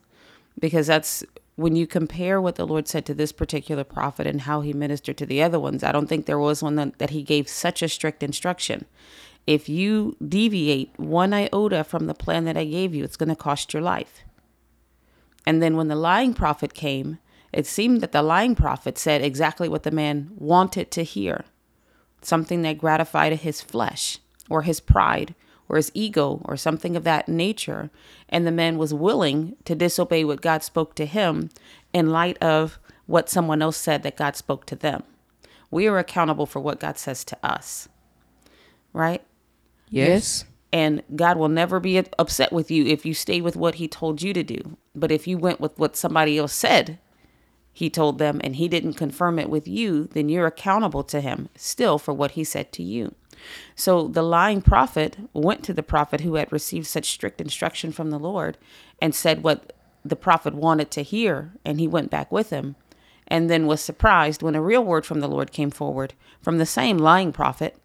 Because 0.59 0.87
that's 0.87 1.25
when 1.57 1.77
you 1.77 1.87
compare 1.87 2.41
what 2.41 2.57
the 2.57 2.67
Lord 2.67 2.89
said 2.89 3.05
to 3.07 3.15
this 3.15 3.33
particular 3.33 3.85
prophet 3.85 4.27
and 4.27 4.43
how 4.43 4.63
he 4.63 4.73
ministered 4.73 5.19
to 5.19 5.27
the 5.27 5.43
other 5.43 5.61
ones, 5.61 5.85
I 5.85 5.93
don't 5.93 6.07
think 6.07 6.27
there 6.27 6.39
was 6.39 6.63
one 6.63 6.77
that, 6.77 6.99
that 6.99 7.11
he 7.11 7.23
gave 7.23 7.49
such 7.49 7.83
a 7.83 7.89
strict 7.89 8.23
instruction. 8.23 8.87
If 9.47 9.69
you 9.69 10.17
deviate 10.27 10.99
one 10.99 11.33
iota 11.33 11.85
from 11.85 12.07
the 12.07 12.15
plan 12.15 12.45
that 12.45 12.57
I 12.57 12.65
gave 12.65 12.95
you, 12.95 13.05
it's 13.05 13.17
going 13.17 13.29
to 13.29 13.37
cost 13.37 13.75
your 13.75 13.83
life. 13.83 14.23
And 15.45 15.63
then 15.63 15.77
when 15.77 15.89
the 15.89 15.97
lying 15.97 16.33
prophet 16.33 16.75
came, 16.75 17.19
it 17.53 17.67
seemed 17.67 18.01
that 18.01 18.13
the 18.13 18.23
lying 18.23 18.55
prophet 18.55 18.97
said 18.97 19.21
exactly 19.21 19.69
what 19.69 19.83
the 19.83 19.91
man 19.91 20.31
wanted 20.37 20.91
to 20.93 21.03
hear 21.03 21.45
something 22.23 22.63
that 22.63 22.79
gratified 22.79 23.33
his 23.33 23.61
flesh 23.61 24.19
or 24.49 24.63
his 24.63 24.81
pride 24.81 25.35
or 25.69 25.76
his 25.76 25.90
ego 25.95 26.42
or 26.45 26.57
something 26.57 26.97
of 26.97 27.04
that 27.04 27.28
nature. 27.28 27.90
And 28.28 28.47
the 28.47 28.52
man 28.52 28.78
was 28.78 28.92
willing 28.95 29.57
to 29.64 29.75
disobey 29.75 30.25
what 30.25 30.40
God 30.42 30.62
spoke 30.62 30.95
to 30.97 31.07
him 31.07 31.50
in 31.92 32.11
light 32.11 32.38
of 32.42 32.78
what 33.07 33.28
someone 33.31 33.62
else 33.62 33.76
said 33.76 34.02
that 34.02 34.16
God 34.16 34.37
spoke 34.37 34.66
to 34.66 34.76
them. 34.76 35.02
We 35.71 35.87
are 35.88 35.99
accountable 35.99 36.47
for 36.47 36.61
what 36.61 36.81
God 36.81 36.99
says 36.99 37.25
to 37.25 37.38
us, 37.42 37.88
right? 38.92 39.23
yes, 39.88 40.45
And 40.73 41.02
God 41.16 41.37
will 41.37 41.49
never 41.49 41.81
be 41.81 41.99
upset 42.19 42.52
with 42.52 42.71
you 42.71 42.87
if 42.87 43.04
you 43.04 43.14
stay 43.14 43.40
with 43.40 43.57
what 43.57 43.76
He 43.76 43.88
told 43.88 44.23
you 44.23 44.33
to 44.33 44.42
do. 44.42 44.76
But 44.95 45.12
if 45.12 45.26
you 45.26 45.38
went 45.38 45.61
with 45.61 45.78
what 45.78 45.97
somebody 45.97 46.38
else 46.38 46.52
said 46.54 46.99
He 47.73 47.90
told 47.90 48.19
them 48.19 48.40
and 48.45 48.57
He 48.57 48.69
didn't 48.69 48.95
confirm 48.95 49.38
it 49.38 49.50
with 49.50 49.66
you, 49.69 50.09
then 50.12 50.28
you're 50.28 50.47
accountable 50.47 51.04
to 51.04 51.21
Him 51.21 51.49
still 51.57 51.99
for 51.99 52.14
what 52.14 52.33
He 52.33 52.45
said 52.45 52.73
to 52.73 52.83
you. 52.83 53.14
So 53.75 54.09
the 54.09 54.23
lying 54.23 54.63
prophet 54.63 55.17
went 55.33 55.63
to 55.65 55.75
the 55.75 55.83
prophet 55.83 56.21
who 56.21 56.35
had 56.35 56.53
received 56.53 56.87
such 56.87 57.11
strict 57.11 57.41
instruction 57.41 57.93
from 57.93 58.11
the 58.11 58.19
Lord 58.19 58.59
and 59.01 59.15
said 59.15 59.43
what 59.43 59.73
the 60.05 60.17
prophet 60.17 60.55
wanted 60.55 60.91
to 60.93 61.03
hear, 61.03 61.53
and 61.65 61.79
he 61.79 61.87
went 61.87 62.11
back 62.11 62.33
with 62.33 62.51
him. 62.51 62.77
And 63.29 63.49
then 63.49 63.67
was 63.67 63.81
surprised 63.81 64.43
when 64.43 64.55
a 64.55 64.63
real 64.63 64.85
word 64.85 65.07
from 65.07 65.21
the 65.21 65.29
Lord 65.29 65.53
came 65.53 65.71
forward 65.71 66.15
from 66.43 66.59
the 66.59 66.67
same 66.67 66.99
lying 66.99 67.33
prophet 67.33 67.77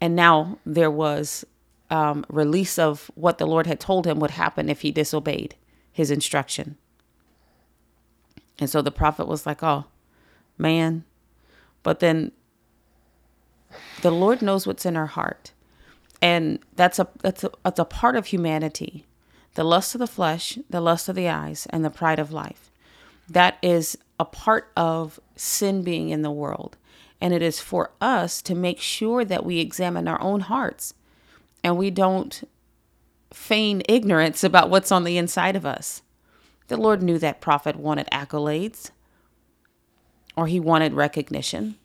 and 0.00 0.16
now 0.16 0.58
there 0.64 0.90
was 0.90 1.44
um, 1.90 2.24
release 2.28 2.78
of 2.78 3.10
what 3.14 3.38
the 3.38 3.46
Lord 3.46 3.66
had 3.66 3.80
told 3.80 4.06
him 4.06 4.18
would 4.20 4.32
happen 4.32 4.68
if 4.68 4.80
he 4.80 4.90
disobeyed 4.90 5.56
his 5.92 6.10
instruction. 6.10 6.76
And 8.58 8.70
so 8.70 8.80
the 8.80 8.90
prophet 8.90 9.26
was 9.26 9.46
like, 9.46 9.62
"Oh, 9.62 9.86
man," 10.56 11.04
but 11.82 12.00
then 12.00 12.32
the 14.02 14.10
Lord 14.10 14.42
knows 14.42 14.66
what's 14.66 14.86
in 14.86 14.96
our 14.96 15.06
heart, 15.06 15.52
and 16.22 16.58
that's 16.76 16.98
a 16.98 17.08
that's 17.22 17.44
a 17.44 17.50
that's 17.62 17.78
a 17.78 17.84
part 17.84 18.16
of 18.16 18.26
humanity. 18.26 19.06
The 19.54 19.64
lust 19.64 19.94
of 19.94 19.98
the 19.98 20.06
flesh, 20.06 20.58
the 20.68 20.80
lust 20.80 21.08
of 21.08 21.16
the 21.16 21.28
eyes, 21.28 21.66
and 21.70 21.84
the 21.84 21.90
pride 21.90 22.18
of 22.18 22.32
life. 22.32 22.70
That 23.28 23.58
is 23.62 23.98
a 24.18 24.24
part 24.24 24.70
of 24.76 25.18
sin 25.34 25.82
being 25.82 26.10
in 26.10 26.22
the 26.22 26.30
world. 26.30 26.76
And 27.20 27.34
it 27.34 27.42
is 27.42 27.60
for 27.60 27.90
us 28.00 28.42
to 28.42 28.54
make 28.54 28.80
sure 28.80 29.24
that 29.24 29.44
we 29.44 29.58
examine 29.58 30.08
our 30.08 30.20
own 30.20 30.40
hearts 30.40 30.94
and 31.62 31.76
we 31.76 31.90
don't 31.90 32.42
feign 33.32 33.82
ignorance 33.88 34.42
about 34.42 34.70
what's 34.70 34.90
on 34.90 35.04
the 35.04 35.18
inside 35.18 35.56
of 35.56 35.66
us. 35.66 36.02
The 36.68 36.76
Lord 36.76 37.02
knew 37.02 37.18
that 37.18 37.40
prophet 37.40 37.76
wanted 37.76 38.08
accolades 38.12 38.90
or 40.36 40.46
he 40.46 40.60
wanted 40.60 40.94
recognition. 40.94 41.76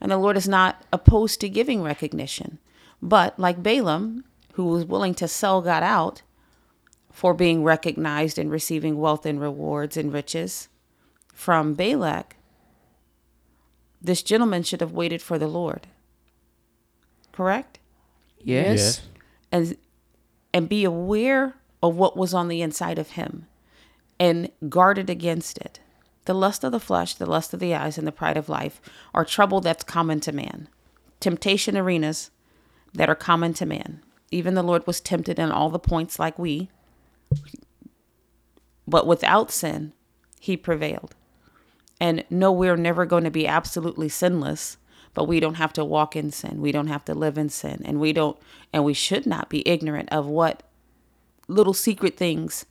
And 0.00 0.12
the 0.12 0.18
Lord 0.18 0.36
is 0.36 0.48
not 0.48 0.84
opposed 0.92 1.40
to 1.40 1.48
giving 1.48 1.82
recognition. 1.82 2.58
But 3.00 3.38
like 3.38 3.62
Balaam, 3.62 4.24
who 4.54 4.66
was 4.66 4.84
willing 4.84 5.14
to 5.14 5.28
sell 5.28 5.62
God 5.62 5.82
out 5.82 6.22
for 7.10 7.34
being 7.34 7.62
recognized 7.62 8.38
and 8.38 8.50
receiving 8.50 8.98
wealth 8.98 9.24
and 9.24 9.40
rewards 9.40 9.96
and 9.96 10.12
riches 10.12 10.68
from 11.32 11.74
Balak, 11.74 12.36
this 14.00 14.22
gentleman 14.22 14.62
should 14.62 14.80
have 14.80 14.92
waited 14.92 15.22
for 15.22 15.38
the 15.38 15.48
Lord. 15.48 15.86
Correct? 17.32 17.78
yes, 18.42 19.02
and 19.52 19.76
and 20.54 20.68
be 20.68 20.84
aware 20.84 21.56
of 21.82 21.96
what 21.96 22.16
was 22.16 22.32
on 22.32 22.48
the 22.48 22.62
inside 22.62 22.98
of 22.98 23.10
him 23.10 23.46
and 24.18 24.50
guarded 24.68 25.10
against 25.10 25.58
it. 25.58 25.80
The 26.26 26.34
lust 26.34 26.64
of 26.64 26.72
the 26.72 26.80
flesh, 26.80 27.14
the 27.14 27.26
lust 27.26 27.54
of 27.54 27.60
the 27.60 27.74
eyes, 27.74 27.96
and 27.98 28.06
the 28.06 28.12
pride 28.12 28.36
of 28.36 28.48
life 28.48 28.80
are 29.14 29.24
trouble 29.24 29.60
that's 29.60 29.84
common 29.84 30.20
to 30.20 30.32
man. 30.32 30.68
Temptation 31.20 31.76
arenas 31.76 32.30
that 32.92 33.08
are 33.08 33.14
common 33.14 33.54
to 33.54 33.66
man. 33.66 34.02
Even 34.30 34.54
the 34.54 34.62
Lord 34.62 34.86
was 34.86 35.00
tempted 35.00 35.38
in 35.38 35.50
all 35.50 35.70
the 35.70 35.78
points 35.78 36.18
like 36.18 36.38
we, 36.38 36.68
but 38.86 39.06
without 39.06 39.50
sin, 39.50 39.92
he 40.40 40.56
prevailed. 40.56 41.14
And 42.00 42.24
no, 42.28 42.52
we're 42.52 42.76
never 42.76 43.06
going 43.06 43.24
to 43.24 43.30
be 43.30 43.46
absolutely 43.46 44.08
sinless, 44.08 44.76
but 45.14 45.24
we 45.24 45.40
don't 45.40 45.54
have 45.54 45.72
to 45.74 45.84
walk 45.84 46.14
in 46.14 46.30
sin. 46.30 46.60
We 46.60 46.72
don't 46.72 46.88
have 46.88 47.04
to 47.06 47.14
live 47.14 47.38
in 47.38 47.48
sin. 47.48 47.82
And 47.84 48.00
we 48.00 48.12
don't, 48.12 48.36
and 48.72 48.84
we 48.84 48.94
should 48.94 49.26
not 49.26 49.48
be 49.48 49.66
ignorant 49.66 50.08
of 50.12 50.26
what 50.26 50.62
little 51.48 51.72
secret 51.74 52.16
things 52.16 52.66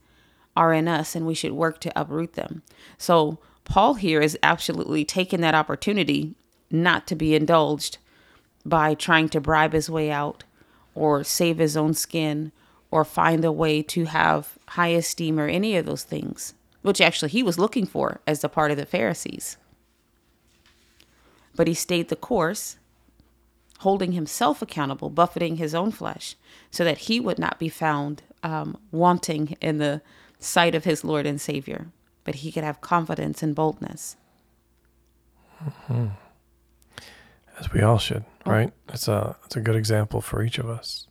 are 0.56 0.74
in 0.74 0.88
us 0.88 1.16
and 1.16 1.26
we 1.26 1.34
should 1.34 1.52
work 1.52 1.80
to 1.82 2.00
uproot 2.00 2.34
them. 2.34 2.62
So, 2.98 3.40
Paul 3.66 3.96
here 3.96 4.22
is 4.22 4.38
absolutely 4.44 5.04
taking 5.04 5.42
that 5.42 5.56
opportunity 5.56 6.36
not 6.70 7.08
to 7.08 7.16
be 7.16 7.36
indulged 7.36 7.98
by 8.64 8.94
trying 8.94 9.30
to 9.30 9.42
bribe 9.42 9.74
his 9.74 9.90
way 9.90 10.12
out 10.12 10.44
or 10.94 11.24
save 11.24 11.58
his 11.58 11.76
own 11.76 11.94
skin 11.94 12.52
or 12.92 13.04
find 13.04 13.44
a 13.44 13.52
way 13.52 13.82
to 13.82 14.06
have 14.06 14.58
high 14.70 14.90
esteem 14.90 15.40
or 15.40 15.48
any 15.48 15.76
of 15.76 15.86
those 15.86 16.04
things, 16.04 16.54
which 16.82 17.02
actually 17.02 17.30
he 17.30 17.44
was 17.44 17.60
looking 17.60 17.86
for 17.86 18.22
as 18.26 18.44
a 18.44 18.50
part 18.50 18.72
of 18.72 18.78
the 18.78 18.86
Pharisees. 18.86 19.58
But 21.56 21.68
he 21.68 21.74
stayed 21.74 22.10
the 22.10 22.16
course, 22.16 22.78
holding 23.80 24.14
himself 24.14 24.62
accountable, 24.62 25.10
buffeting 25.10 25.58
his 25.58 25.76
own 25.76 25.92
flesh, 25.92 26.36
so 26.72 26.84
that 26.84 27.00
he 27.00 27.20
would 27.20 27.40
not 27.40 27.60
be 27.60 27.70
found 27.70 28.24
um, 28.44 28.78
wanting 28.92 29.58
in 29.62 29.78
the 29.78 30.02
sight 30.40 30.76
of 30.76 30.84
his 30.84 31.04
Lord 31.04 31.26
and 31.26 31.40
Savior, 31.40 31.88
but 32.24 32.36
he 32.36 32.52
could 32.52 32.64
have 32.64 32.82
confidence 32.82 33.42
and 33.44 33.56
boldness. 33.56 34.18
Hmm. 35.88 36.08
as 37.60 37.72
we 37.72 37.82
all 37.82 37.98
should, 37.98 38.26
oh. 38.46 38.52
right? 38.52 38.74
It's 38.90 39.08
a 39.08 39.36
it's 39.46 39.56
a 39.56 39.62
good 39.62 39.76
example 39.76 40.22
for 40.22 40.44
each 40.44 40.60
of 40.60 40.70
us, 40.70 41.08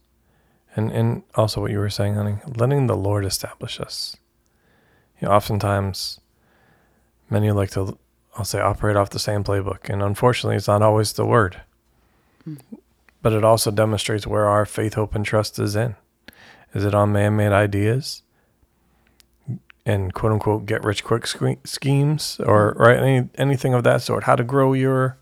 and 0.76 0.90
and 0.92 1.22
also 1.34 1.60
what 1.60 1.70
you 1.70 1.78
were 1.78 1.90
saying, 1.90 2.14
honey, 2.14 2.38
letting 2.56 2.86
the 2.86 2.96
Lord 2.96 3.24
establish 3.24 3.80
us. 3.80 4.16
You 5.20 5.28
know, 5.28 5.34
oftentimes, 5.34 6.20
many 7.30 7.50
like 7.52 7.70
to, 7.70 7.98
I'll 8.36 8.44
say, 8.44 8.60
operate 8.60 8.96
off 8.96 9.10
the 9.10 9.18
same 9.18 9.44
playbook, 9.44 9.88
and 9.88 10.02
unfortunately, 10.02 10.56
it's 10.56 10.68
not 10.68 10.82
always 10.82 11.12
the 11.12 11.26
word. 11.26 11.62
Hmm. 12.44 12.56
But 13.22 13.32
it 13.32 13.44
also 13.44 13.70
demonstrates 13.70 14.26
where 14.26 14.44
our 14.44 14.66
faith, 14.66 14.94
hope, 14.94 15.14
and 15.14 15.24
trust 15.24 15.58
is 15.58 15.74
in. 15.74 15.96
Is 16.74 16.84
it 16.84 16.94
on 16.94 17.12
man-made 17.12 17.52
ideas? 17.52 18.22
And 19.86 20.14
quote 20.14 20.32
unquote 20.32 20.66
get 20.66 20.82
rich 20.82 21.04
quick 21.04 21.26
schemes 21.26 22.40
or 22.46 22.72
mm-hmm. 22.72 22.82
right 22.82 22.98
any 22.98 23.28
anything 23.36 23.74
of 23.74 23.84
that 23.84 24.02
sort. 24.02 24.24
How 24.24 24.36
to 24.36 24.44
grow 24.44 24.72
your 24.72 25.18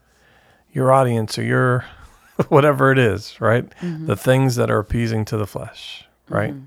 your 0.73 0.93
audience 0.93 1.39
or 1.39 1.45
your 1.45 1.85
whatever 2.49 2.93
it 2.93 2.99
is 2.99 3.41
right? 3.41 3.69
Mm-hmm. 3.81 4.07
The 4.07 4.17
things 4.17 4.57
that 4.57 4.71
are 4.71 4.79
appeasing 4.79 5.25
to 5.27 5.37
the 5.37 5.47
flesh 5.47 6.05
right? 6.29 6.55
Mm-hmm. 6.55 6.67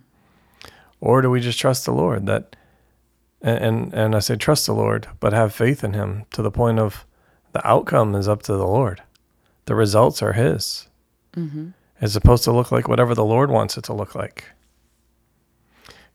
Or 1.02 1.22
do 1.22 1.30
we 1.30 1.40
just 1.40 1.60
trust 1.60 1.86
the 1.86 1.94
lord 1.94 2.26
that 2.26 2.56
and, 3.42 3.58
and 3.60 3.94
and 3.94 4.16
i 4.16 4.20
say 4.20 4.36
trust 4.36 4.66
the 4.66 4.74
lord 4.74 5.08
but 5.20 5.34
have 5.34 5.54
faith 5.54 5.84
in 5.84 5.94
him 5.94 6.26
to 6.32 6.42
the 6.42 6.50
point 6.50 6.80
of 6.80 7.06
the 7.56 7.66
outcome 7.66 8.16
is 8.16 8.28
up 8.28 8.44
to 8.44 8.52
the 8.52 8.68
lord. 8.68 9.02
The 9.64 9.76
results 9.76 10.22
are 10.22 10.34
his. 10.34 10.90
It's 12.02 12.12
supposed 12.12 12.44
to 12.44 12.52
look 12.52 12.70
like 12.70 12.90
whatever 12.90 13.16
the 13.16 13.24
lord 13.24 13.50
wants 13.50 13.78
it 13.78 13.86
to 13.86 13.94
look 13.94 14.14
like 14.14 14.44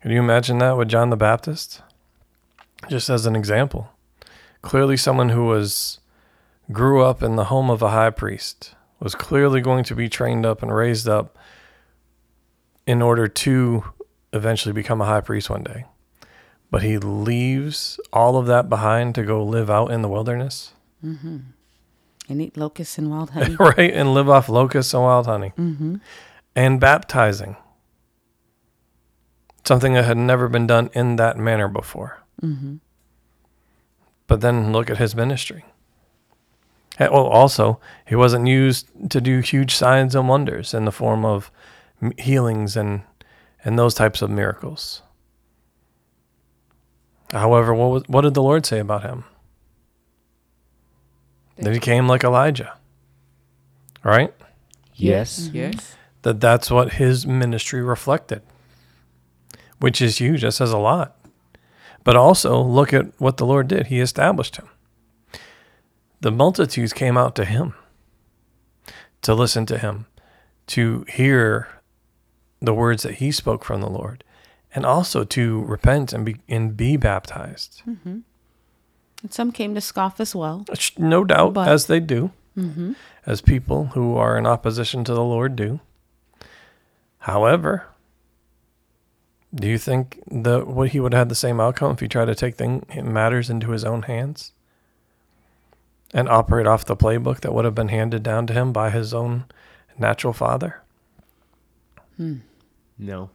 can 0.03 0.11
you 0.11 0.19
imagine 0.19 0.59
that 0.59 0.77
with 0.77 0.89
John 0.89 1.11
the 1.11 1.17
Baptist? 1.17 1.83
Just 2.89 3.11
as 3.11 3.27
an 3.27 3.37
example. 3.37 3.91
Clearly 4.63 4.97
someone 4.97 5.31
who 5.31 5.47
was 5.47 6.01
grew 6.73 7.03
up 7.03 7.23
in 7.23 7.37
the 7.37 7.45
home 7.45 7.69
of 7.71 7.83
a 7.83 7.91
high 7.91 8.11
priest 8.11 8.75
was 9.01 9.15
clearly 9.15 9.61
going 9.61 9.85
to 9.85 9.95
be 9.95 10.09
trained 10.09 10.45
up 10.47 10.63
and 10.63 10.75
raised 10.75 11.09
up 11.09 11.37
in 12.87 13.03
order 13.03 13.27
to 13.29 13.85
eventually 14.33 14.73
become 14.73 15.01
a 15.01 15.07
high 15.07 15.21
priest 15.21 15.51
one 15.51 15.63
day. 15.63 15.85
But 16.71 16.83
he 16.83 16.99
leaves 16.99 17.99
all 18.13 18.37
of 18.37 18.47
that 18.47 18.69
behind 18.69 19.15
to 19.17 19.25
go 19.25 19.43
live 19.45 19.71
out 19.71 19.91
in 19.91 20.03
the 20.03 20.09
wilderness. 20.09 20.73
And 21.03 21.53
eat 22.29 22.57
locusts 22.57 22.97
and 22.99 23.11
wild 23.11 23.31
honey. 23.35 23.57
right? 23.59 23.93
And 23.93 24.15
live 24.15 24.29
off 24.29 24.49
locusts 24.49 24.95
and 24.95 25.03
wild 25.03 25.27
honey. 25.27 25.53
Mm-hmm. 25.59 25.97
And 26.55 26.79
baptizing. 26.81 27.57
Something 29.65 29.95
that 29.95 30.05
had 30.05 30.17
never 30.17 30.49
been 30.49 30.67
done 30.67 30.91
in 30.95 31.17
that 31.17 31.37
manner 31.37 31.69
before. 31.69 32.19
Mm-hmm. 32.43 32.77
But 34.27 34.41
then 34.41 34.73
look 34.73 34.91
at 34.91 34.99
his 34.99 35.15
ministry. 35.15 35.65
Well, 36.99 37.27
also, 37.27 37.81
he 38.07 38.15
wasn't 38.15 38.47
used 38.47 38.89
to 39.11 39.21
do 39.21 39.41
huge 39.41 39.75
signs 39.75 40.15
and 40.15 40.29
wonders 40.29 40.75
in 40.75 40.85
the 40.85 40.93
form 40.93 41.25
of 41.25 41.51
healings 42.19 42.77
and, 42.77 43.03
and 43.65 43.79
those 43.79 43.95
types 43.95 44.23
of 44.23 44.31
miracles. 44.31 45.03
However, 47.33 47.75
what, 47.75 47.91
was, 47.91 48.03
what 48.07 48.23
did 48.23 48.35
the 48.35 48.43
Lord 48.43 48.67
say 48.67 48.81
about 48.81 49.03
him? 49.03 49.25
That 51.59 51.73
he 51.73 51.81
came 51.81 52.07
like 52.07 52.25
Elijah. 52.25 52.77
Right? 54.03 54.35
Yes. 54.95 55.51
Yes. 55.53 55.95
that 56.23 56.41
that's 56.41 56.71
what 56.71 56.95
his 56.95 57.27
ministry 57.27 57.83
reflected, 57.83 58.43
which 59.81 60.01
is 60.01 60.19
huge. 60.19 60.43
That 60.43 60.53
says 60.53 60.73
a 60.73 60.79
lot. 60.79 61.17
But 62.05 62.17
also, 62.17 62.61
look 62.63 62.95
at 62.95 63.07
what 63.19 63.37
the 63.37 63.45
Lord 63.45 63.69
did. 63.69 63.89
He 63.89 64.01
established 64.01 64.57
him. 64.57 64.69
The 66.21 66.31
multitudes 66.31 66.93
came 66.93 67.17
out 67.17 67.35
to 67.37 67.45
him 67.45 67.75
to 69.23 69.35
listen 69.35 69.67
to 69.67 69.79
him, 69.79 70.07
to 70.69 71.05
hear 71.09 71.69
the 72.61 72.75
words 72.75 73.03
that 73.03 73.17
he 73.17 73.31
spoke 73.33 73.65
from 73.65 73.81
the 73.81 73.91
Lord, 73.91 74.25
and 74.75 74.87
also 74.87 75.25
to 75.25 75.63
repent 75.65 76.13
and 76.13 76.25
be, 76.25 76.37
and 76.49 76.77
be 76.77 76.97
baptized. 76.97 77.83
Mm-hmm. 77.87 78.19
And 79.23 79.33
some 79.33 79.53
came 79.53 79.75
to 79.75 79.81
scoff 79.81 80.21
as 80.21 80.35
well. 80.35 80.65
No 80.97 81.25
doubt, 81.25 81.55
But- 81.55 81.69
as 81.69 81.87
they 81.87 82.01
do, 82.01 82.33
mm-hmm. 82.57 82.93
as 83.27 83.41
people 83.41 83.87
who 83.87 84.17
are 84.17 84.39
in 84.39 84.47
opposition 84.47 85.05
to 85.05 85.15
the 85.15 85.25
Lord 85.25 85.57
do. 85.57 85.81
However, 87.19 87.87
do 89.55 89.69
you 89.69 89.79
think 89.79 90.23
that 90.31 90.67
what 90.67 90.91
he 90.91 91.01
would 91.01 91.13
have 91.13 91.23
had 91.23 91.29
the 91.29 91.35
same 91.35 91.61
outcome 91.61 91.93
if 91.93 92.01
he 92.01 92.09
tried 92.09 92.27
to 92.27 92.35
take 92.35 92.55
thing, 92.55 92.85
matters 93.03 93.51
into 93.51 93.71
his 93.71 93.85
own 93.85 94.03
hands 94.03 94.53
and 96.13 96.29
operate 96.29 96.67
off 96.67 96.85
the 96.85 96.97
playbook 96.97 97.41
that 97.41 97.53
would 97.53 97.65
have 97.65 97.75
been 97.75 97.89
handed 97.89 98.23
down 98.23 98.47
to 98.47 98.53
him 98.53 98.73
by 98.73 98.91
his 98.91 99.13
own 99.13 99.45
natural 99.99 100.33
father? 100.33 100.83
Hmm. 102.17 102.37
No. 102.99 103.31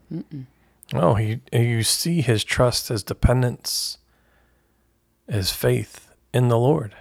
Oh, 0.94 1.16
he 1.16 1.42
you 1.52 1.84
see 1.84 2.22
his 2.22 2.44
trust, 2.44 2.90
his 2.90 3.04
dependence, 3.04 3.98
his 5.28 5.52
faith 5.52 6.14
in 6.34 6.50
the 6.50 6.58
Lord. 6.58 6.96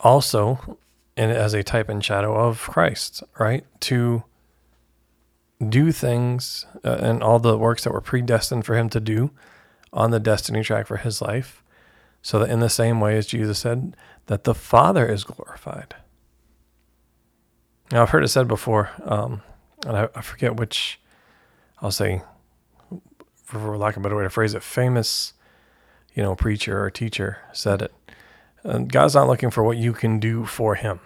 Also, 0.00 0.78
and 1.16 1.30
as 1.30 1.54
a 1.54 1.62
type 1.62 1.88
and 1.88 2.04
shadow 2.04 2.34
of 2.34 2.60
Christ, 2.60 3.22
right? 3.38 3.64
To 3.80 4.24
do 5.70 5.92
things 5.92 6.66
uh, 6.84 6.98
and 7.00 7.22
all 7.22 7.38
the 7.38 7.58
works 7.58 7.84
that 7.84 7.92
were 7.92 8.00
predestined 8.00 8.64
for 8.64 8.76
him 8.76 8.88
to 8.90 9.00
do 9.00 9.30
on 9.92 10.10
the 10.10 10.20
destiny 10.20 10.62
track 10.62 10.86
for 10.86 10.96
his 10.96 11.20
life, 11.20 11.62
so 12.22 12.38
that 12.38 12.50
in 12.50 12.60
the 12.60 12.70
same 12.70 13.00
way 13.00 13.16
as 13.16 13.26
Jesus 13.26 13.58
said, 13.58 13.96
that 14.26 14.44
the 14.44 14.54
Father 14.54 15.06
is 15.06 15.24
glorified. 15.24 15.94
Now, 17.90 18.02
I've 18.02 18.10
heard 18.10 18.24
it 18.24 18.28
said 18.28 18.48
before, 18.48 18.90
um, 19.04 19.42
and 19.86 19.96
I, 19.96 20.08
I 20.14 20.22
forget 20.22 20.56
which 20.56 20.98
I'll 21.80 21.90
say, 21.90 22.22
for 23.44 23.76
lack 23.76 23.96
of 23.96 24.00
a 24.00 24.02
better 24.02 24.16
way 24.16 24.22
to 24.22 24.30
phrase 24.30 24.54
it, 24.54 24.62
famous, 24.62 25.34
you 26.14 26.22
know, 26.22 26.34
preacher 26.34 26.82
or 26.82 26.90
teacher 26.90 27.38
said 27.52 27.82
it. 27.82 27.92
Uh, 28.64 28.78
God's 28.78 29.14
not 29.14 29.26
looking 29.26 29.50
for 29.50 29.62
what 29.62 29.76
you 29.76 29.92
can 29.92 30.18
do 30.18 30.46
for 30.46 30.76
Him. 30.76 31.00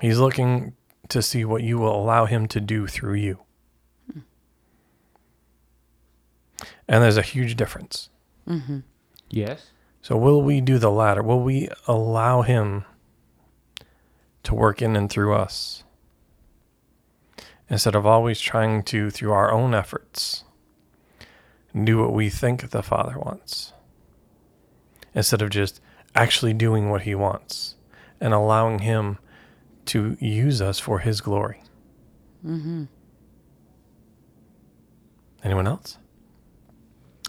He's 0.00 0.18
looking 0.18 0.74
to 1.08 1.22
see 1.22 1.44
what 1.44 1.62
you 1.62 1.78
will 1.78 1.94
allow 1.94 2.26
Him 2.26 2.46
to 2.48 2.60
do 2.60 2.86
through 2.86 3.14
you. 3.14 3.40
And 6.88 7.02
there's 7.02 7.16
a 7.18 7.22
huge 7.22 7.56
difference. 7.56 8.08
Mm-hmm. 8.48 8.78
Yes. 9.28 9.70
So, 10.00 10.16
will 10.16 10.40
we 10.40 10.60
do 10.60 10.78
the 10.78 10.90
latter? 10.90 11.22
Will 11.22 11.42
we 11.42 11.68
allow 11.86 12.42
Him 12.42 12.84
to 14.44 14.54
work 14.54 14.80
in 14.80 14.96
and 14.96 15.10
through 15.10 15.34
us? 15.34 15.84
Instead 17.68 17.94
of 17.94 18.06
always 18.06 18.40
trying 18.40 18.82
to, 18.84 19.10
through 19.10 19.32
our 19.32 19.52
own 19.52 19.74
efforts, 19.74 20.44
do 21.84 21.98
what 21.98 22.14
we 22.14 22.30
think 22.30 22.70
the 22.70 22.82
Father 22.82 23.18
wants. 23.18 23.74
Instead 25.14 25.42
of 25.42 25.50
just 25.50 25.80
actually 26.14 26.54
doing 26.54 26.88
what 26.88 27.02
He 27.02 27.14
wants 27.14 27.74
and 28.20 28.32
allowing 28.32 28.78
Him 28.78 29.18
to 29.88 30.16
use 30.20 30.60
us 30.62 30.78
for 30.78 31.00
His 31.00 31.20
glory. 31.20 31.62
Mm-hmm. 32.46 32.84
Anyone 35.42 35.66
else? 35.66 35.98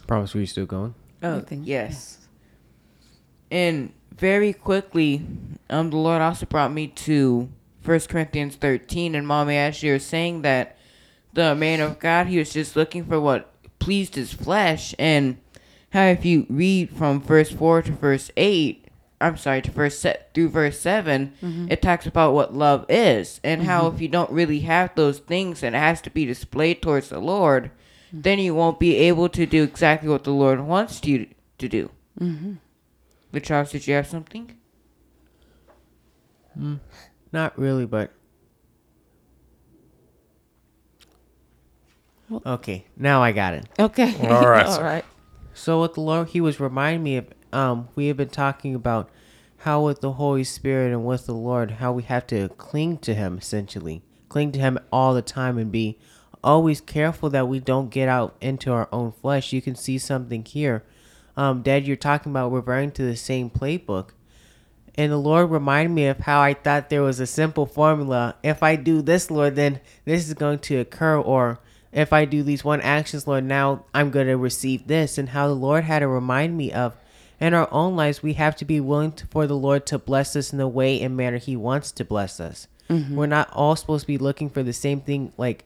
Promise 0.08 0.34
we 0.34 0.46
still 0.46 0.66
going. 0.66 0.96
Oh, 1.22 1.38
I 1.38 1.42
think- 1.42 1.68
yes. 1.68 2.18
And 3.52 3.94
very 4.16 4.54
quickly, 4.54 5.26
um, 5.70 5.90
the 5.90 5.98
Lord 5.98 6.22
also 6.22 6.46
brought 6.46 6.72
me 6.72 6.88
to 6.88 7.50
First 7.82 8.10
Corinthians 8.10 8.56
13. 8.56 9.16
And 9.16 9.26
Mommy, 9.26 9.56
as 9.58 9.82
you 9.82 9.94
were 9.94 10.00
saying 10.00 10.42
that 10.44 10.78
the 11.34 11.56
man 11.56 11.80
of 11.80 12.00
God, 12.00 12.28
he 12.28 12.38
was 12.38 12.52
just 12.52 12.76
looking 12.76 13.06
for 13.06 13.20
what 13.20 13.52
pleased 13.80 14.16
his 14.16 14.34
flesh. 14.34 14.94
And 15.00 15.38
how 15.92 16.06
if 16.06 16.26
you 16.26 16.46
read 16.50 16.92
from 16.96 17.22
verse 17.22 17.52
4 17.52 17.84
to 17.84 17.92
verse 17.94 18.30
8, 18.38 18.79
I'm 19.22 19.38
sorry, 19.38 19.62
to 19.64 19.72
verse 19.72 20.00
se- 20.00 20.26
through 20.34 20.50
verse 20.50 20.80
7, 20.80 21.34
mm-hmm. 21.44 21.68
it 21.70 21.82
talks 21.82 22.06
about 22.06 22.34
what 22.34 22.54
love 22.54 22.86
is. 22.88 23.42
And 23.44 23.64
how 23.64 23.84
mm-hmm. 23.84 23.96
if 23.96 24.02
you 24.02 24.08
don't 24.08 24.32
really 24.32 24.62
have 24.62 24.96
those 24.96 25.20
things 25.20 25.62
and 25.62 25.76
it 25.76 25.80
has 25.80 26.02
to 26.02 26.10
be 26.10 26.26
displayed 26.26 26.82
towards 26.82 27.10
the 27.10 27.20
Lord, 27.20 27.66
mm-hmm. 27.66 28.22
then 28.22 28.40
you 28.40 28.56
won't 28.56 28.80
be 28.80 28.96
able 28.96 29.28
to 29.30 29.46
do 29.46 29.64
exactly 29.64 30.10
what 30.10 30.24
the 30.24 30.32
Lord 30.32 30.62
wants 30.62 31.04
you 31.06 31.28
to 31.58 31.68
do. 31.68 31.92
Mm-hmm. 32.20 32.54
But 33.32 33.44
Charles, 33.44 33.72
did 33.72 33.88
you 33.88 33.94
have 33.96 34.08
something? 34.08 34.56
Mm, 36.58 36.80
not 37.32 37.58
really, 37.58 37.86
but. 37.86 38.12
Okay, 42.46 42.86
now 42.96 43.24
I 43.24 43.32
got 43.32 43.54
it. 43.56 43.66
Okay. 43.80 44.16
all 44.28 44.48
right, 44.48 44.66
all 44.66 44.84
right. 44.84 45.06
So 45.54 45.82
with 45.82 45.96
the 45.96 46.02
Lord, 46.02 46.30
He 46.30 46.42
was 46.42 46.60
reminding 46.60 47.04
me 47.04 47.18
of. 47.18 47.28
Um, 47.52 47.90
we 47.96 48.08
have 48.08 48.18
been 48.18 48.30
talking 48.30 48.76
about 48.76 49.10
how 49.58 49.84
with 49.84 50.02
the 50.02 50.14
Holy 50.14 50.44
Spirit 50.44 50.92
and 50.92 51.06
with 51.06 51.26
the 51.26 51.34
Lord, 51.34 51.72
how 51.72 51.92
we 51.92 52.04
have 52.04 52.28
to 52.28 52.50
cling 52.50 52.98
to 53.00 53.14
Him 53.14 53.38
essentially, 53.38 54.02
cling 54.30 54.52
to 54.54 54.60
Him 54.60 54.78
all 54.92 55.14
the 55.14 55.22
time, 55.22 55.58
and 55.58 55.72
be 55.72 55.98
always 56.44 56.80
careful 56.80 57.30
that 57.32 57.48
we 57.48 57.60
don't 57.60 57.90
get 57.90 58.08
out 58.08 58.36
into 58.40 58.72
our 58.72 58.88
own 58.92 59.12
flesh. 59.12 59.52
You 59.52 59.62
can 59.62 59.76
see 59.76 59.98
something 59.98 60.46
here, 60.46 60.84
um, 61.36 61.62
Dad. 61.62 61.86
You're 61.86 61.98
talking 61.98 62.32
about 62.32 62.52
referring 62.52 62.92
to 62.92 63.04
the 63.04 63.16
same 63.16 63.50
playbook. 63.50 64.10
And 64.96 65.12
the 65.12 65.18
Lord 65.18 65.50
reminded 65.50 65.94
me 65.94 66.08
of 66.08 66.20
how 66.20 66.42
I 66.42 66.54
thought 66.54 66.90
there 66.90 67.02
was 67.02 67.20
a 67.20 67.28
simple 67.28 67.66
formula. 67.66 68.36
If 68.44 68.62
I 68.62 68.76
do 68.76 69.02
this, 69.02 69.32
Lord, 69.32 69.56
then 69.56 69.80
this 70.04 70.28
is 70.28 70.34
going 70.34 70.60
to 70.60 70.78
occur. 70.78 71.18
Or 71.18 71.60
if 71.94 72.12
I 72.12 72.26
do 72.26 72.44
these 72.44 72.66
one 72.66 72.82
actions, 72.82 73.26
Lord, 73.26 73.46
now 73.46 73.86
I'm 73.94 74.10
going 74.10 74.28
to 74.28 74.36
receive 74.36 74.88
this. 74.88 75.18
And 75.18 75.30
how 75.30 75.48
the 75.48 75.54
Lord 75.54 75.86
had 75.86 76.00
to 76.00 76.08
remind 76.08 76.58
me 76.58 76.74
of 76.74 76.98
in 77.40 77.54
our 77.54 77.72
own 77.72 77.96
lives, 77.96 78.22
we 78.22 78.34
have 78.34 78.56
to 78.58 78.66
be 78.66 78.80
willing 78.80 79.14
to, 79.14 79.28
for 79.28 79.48
the 79.48 79.56
Lord 79.56 79.86
to 79.88 79.98
bless 79.98 80.36
us 80.36 80.52
in 80.52 80.58
the 80.58 80.68
way 80.68 81.02
and 81.02 81.16
manner 81.16 81.38
He 81.38 81.56
wants 81.56 81.92
to 81.94 82.06
bless 82.06 82.40
us. 82.40 82.68
Mm-hmm. 82.90 83.16
We're 83.16 83.28
not 83.28 83.50
all 83.54 83.76
supposed 83.76 84.04
to 84.04 84.08
be 84.08 84.18
looking 84.18 84.50
for 84.50 84.64
the 84.64 84.74
same 84.74 85.02
thing. 85.02 85.32
Like, 85.38 85.66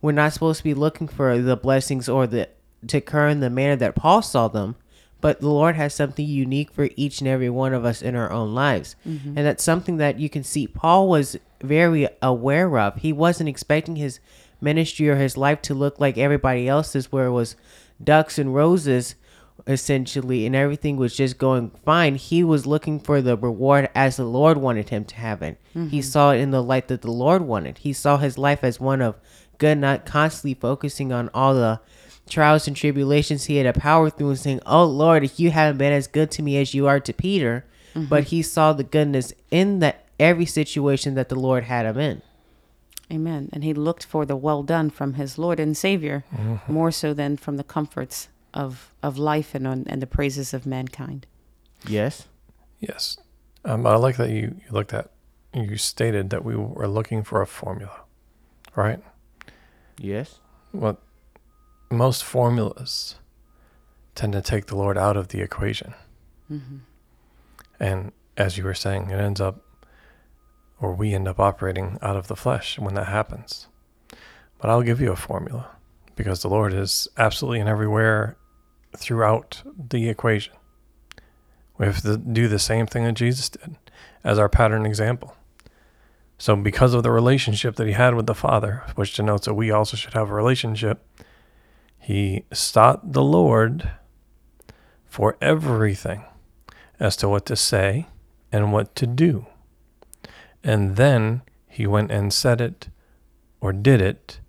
we're 0.00 0.12
not 0.12 0.32
supposed 0.32 0.58
to 0.58 0.64
be 0.64 0.74
looking 0.74 1.08
for 1.08 1.38
the 1.38 1.56
blessings 1.56 2.08
or 2.08 2.26
the 2.26 2.48
to 2.88 2.98
occur 2.98 3.28
in 3.28 3.40
the 3.40 3.50
manner 3.50 3.76
that 3.76 3.94
Paul 3.94 4.22
saw 4.22 4.48
them. 4.48 4.76
But 5.20 5.40
the 5.40 5.48
Lord 5.48 5.76
has 5.76 5.94
something 5.94 6.26
unique 6.26 6.72
for 6.72 6.88
each 6.96 7.20
and 7.20 7.28
every 7.28 7.48
one 7.48 7.72
of 7.72 7.84
us 7.84 8.02
in 8.02 8.16
our 8.16 8.32
own 8.32 8.54
lives. 8.54 8.96
Mm-hmm. 9.06 9.38
And 9.38 9.46
that's 9.46 9.62
something 9.62 9.98
that 9.98 10.18
you 10.18 10.28
can 10.28 10.42
see 10.42 10.66
Paul 10.66 11.08
was 11.08 11.36
very 11.62 12.08
aware 12.20 12.76
of. 12.76 12.96
He 12.96 13.12
wasn't 13.12 13.48
expecting 13.48 13.94
his 13.94 14.18
ministry 14.60 15.08
or 15.08 15.14
his 15.14 15.36
life 15.36 15.62
to 15.62 15.74
look 15.74 16.00
like 16.00 16.18
everybody 16.18 16.66
else's, 16.66 17.12
where 17.12 17.26
it 17.26 17.32
was 17.32 17.54
ducks 18.02 18.36
and 18.36 18.52
roses, 18.52 19.14
essentially, 19.66 20.46
and 20.46 20.56
everything 20.56 20.96
was 20.96 21.16
just 21.16 21.38
going 21.38 21.70
fine. 21.84 22.16
He 22.16 22.42
was 22.42 22.66
looking 22.66 22.98
for 22.98 23.22
the 23.22 23.36
reward 23.36 23.88
as 23.94 24.16
the 24.16 24.24
Lord 24.24 24.58
wanted 24.58 24.88
him 24.88 25.04
to 25.06 25.16
have 25.16 25.42
it. 25.42 25.58
He 25.72 25.78
mm-hmm. 25.78 26.00
saw 26.00 26.32
it 26.32 26.38
in 26.38 26.50
the 26.50 26.62
light 26.62 26.88
that 26.88 27.02
the 27.02 27.10
Lord 27.10 27.42
wanted. 27.42 27.78
He 27.78 27.92
saw 27.92 28.16
his 28.16 28.38
life 28.38 28.64
as 28.64 28.80
one 28.80 29.00
of 29.00 29.16
good, 29.58 29.78
not 29.78 30.04
constantly 30.06 30.54
focusing 30.54 31.12
on 31.12 31.30
all 31.32 31.54
the 31.54 31.80
trials 32.28 32.66
and 32.66 32.76
tribulations 32.76 33.44
he 33.44 33.56
had 33.56 33.72
to 33.72 33.80
power 33.80 34.10
through 34.10 34.30
and 34.30 34.38
saying, 34.38 34.60
Oh 34.66 34.84
Lord, 34.84 35.24
if 35.24 35.38
you 35.38 35.50
haven't 35.50 35.78
been 35.78 35.92
as 35.92 36.06
good 36.06 36.30
to 36.32 36.42
me 36.42 36.56
as 36.58 36.74
you 36.74 36.86
are 36.86 37.00
to 37.00 37.12
Peter. 37.12 37.64
Mm-hmm. 37.94 38.06
But 38.06 38.24
he 38.24 38.40
saw 38.40 38.72
the 38.72 38.84
goodness 38.84 39.34
in 39.50 39.80
that 39.80 40.06
every 40.18 40.46
situation 40.46 41.14
that 41.14 41.28
the 41.28 41.34
Lord 41.38 41.64
had 41.64 41.84
him 41.84 41.98
in. 41.98 42.22
Amen. 43.12 43.50
And 43.52 43.62
he 43.62 43.74
looked 43.74 44.04
for 44.04 44.24
the 44.24 44.36
well 44.36 44.62
done 44.62 44.88
from 44.88 45.14
his 45.14 45.36
Lord 45.36 45.60
and 45.60 45.76
Savior 45.76 46.24
mm-hmm. 46.34 46.72
more 46.72 46.90
so 46.90 47.12
than 47.12 47.36
from 47.36 47.58
the 47.58 47.64
comforts 47.64 48.28
of, 48.54 48.92
of 49.02 49.18
life 49.18 49.54
and, 49.54 49.66
on, 49.66 49.84
and 49.88 50.02
the 50.02 50.06
praises 50.06 50.54
of 50.54 50.66
mankind. 50.66 51.26
Yes. 51.86 52.28
Yes. 52.80 53.16
Um, 53.64 53.86
I 53.86 53.96
like 53.96 54.16
that 54.16 54.30
you, 54.30 54.56
you 54.58 54.70
looked 54.70 54.92
at, 54.92 55.10
you 55.54 55.76
stated 55.76 56.30
that 56.30 56.44
we 56.44 56.56
were 56.56 56.88
looking 56.88 57.22
for 57.22 57.42
a 57.42 57.46
formula, 57.46 58.00
right? 58.74 59.00
Yes. 59.98 60.38
Well, 60.72 60.98
most 61.90 62.24
formulas 62.24 63.16
tend 64.14 64.32
to 64.32 64.42
take 64.42 64.66
the 64.66 64.76
Lord 64.76 64.96
out 64.98 65.16
of 65.16 65.28
the 65.28 65.40
equation. 65.40 65.94
And 67.80 68.12
as 68.36 68.56
you 68.58 68.64
were 68.64 68.74
saying, 68.74 69.10
it 69.10 69.20
ends 69.20 69.40
up, 69.40 69.64
or 70.80 70.94
we 70.94 71.14
end 71.14 71.26
up 71.26 71.40
operating 71.40 71.98
out 72.02 72.16
of 72.16 72.28
the 72.28 72.36
flesh 72.36 72.78
when 72.78 72.94
that 72.94 73.08
happens. 73.08 73.66
But 74.58 74.70
I'll 74.70 74.82
give 74.82 75.00
you 75.00 75.10
a 75.12 75.16
formula 75.16 75.68
because 76.14 76.42
the 76.42 76.48
Lord 76.48 76.72
is 76.72 77.08
absolutely 77.16 77.60
and 77.60 77.68
everywhere 77.68 78.36
throughout 78.96 79.62
the 79.76 80.08
equation. 80.08 80.54
We 81.78 81.86
have 81.86 82.02
to 82.02 82.16
do 82.16 82.48
the 82.48 82.58
same 82.58 82.86
thing 82.86 83.04
that 83.04 83.14
Jesus 83.14 83.48
did 83.48 83.76
as 84.22 84.38
our 84.38 84.48
pattern 84.48 84.86
example. 84.86 85.36
So, 86.38 86.56
because 86.56 86.92
of 86.92 87.02
the 87.02 87.10
relationship 87.10 87.76
that 87.76 87.86
he 87.86 87.92
had 87.92 88.14
with 88.14 88.26
the 88.26 88.34
Father, 88.34 88.82
which 88.96 89.14
denotes 89.14 89.46
that 89.46 89.54
we 89.54 89.70
also 89.70 89.96
should 89.96 90.14
have 90.14 90.30
a 90.30 90.34
relationship, 90.34 91.06
he 91.98 92.44
sought 92.52 93.12
the 93.12 93.22
Lord 93.22 93.92
for 95.04 95.36
everything 95.40 96.24
as 96.98 97.16
to 97.16 97.28
what 97.28 97.46
to 97.46 97.54
say 97.54 98.08
and 98.50 98.72
what 98.72 98.96
to 98.96 99.06
do. 99.06 99.46
And 100.64 100.96
then 100.96 101.42
he 101.68 101.86
went 101.86 102.10
and 102.10 102.32
said 102.32 102.60
it 102.60 102.88
or 103.60 103.72
did 103.72 104.00
it 104.00 104.40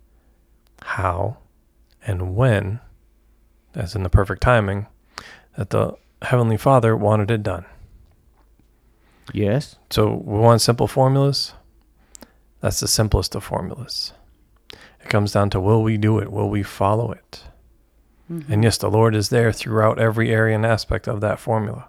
how 0.82 1.38
and 2.06 2.34
when, 2.34 2.80
as 3.74 3.94
in 3.94 4.02
the 4.02 4.08
perfect 4.10 4.42
timing, 4.42 4.86
that 5.56 5.70
the 5.70 5.94
Heavenly 6.22 6.56
Father 6.56 6.96
wanted 6.96 7.30
it 7.30 7.42
done. 7.42 7.64
Yes. 9.32 9.76
So 9.90 10.12
we 10.24 10.38
want 10.38 10.60
simple 10.60 10.86
formulas. 10.86 11.52
That's 12.60 12.80
the 12.80 12.88
simplest 12.88 13.34
of 13.34 13.44
formulas. 13.44 14.12
It 14.72 15.08
comes 15.10 15.32
down 15.32 15.50
to 15.50 15.60
will 15.60 15.82
we 15.82 15.96
do 15.96 16.18
it? 16.18 16.32
Will 16.32 16.48
we 16.48 16.62
follow 16.62 17.12
it? 17.12 17.42
And 18.48 18.64
yes, 18.64 18.78
the 18.78 18.90
Lord 18.90 19.14
is 19.14 19.28
there 19.28 19.52
throughout 19.52 19.98
every 19.98 20.30
area 20.30 20.56
and 20.56 20.64
aspect 20.64 21.06
of 21.06 21.20
that 21.20 21.38
formula. 21.38 21.88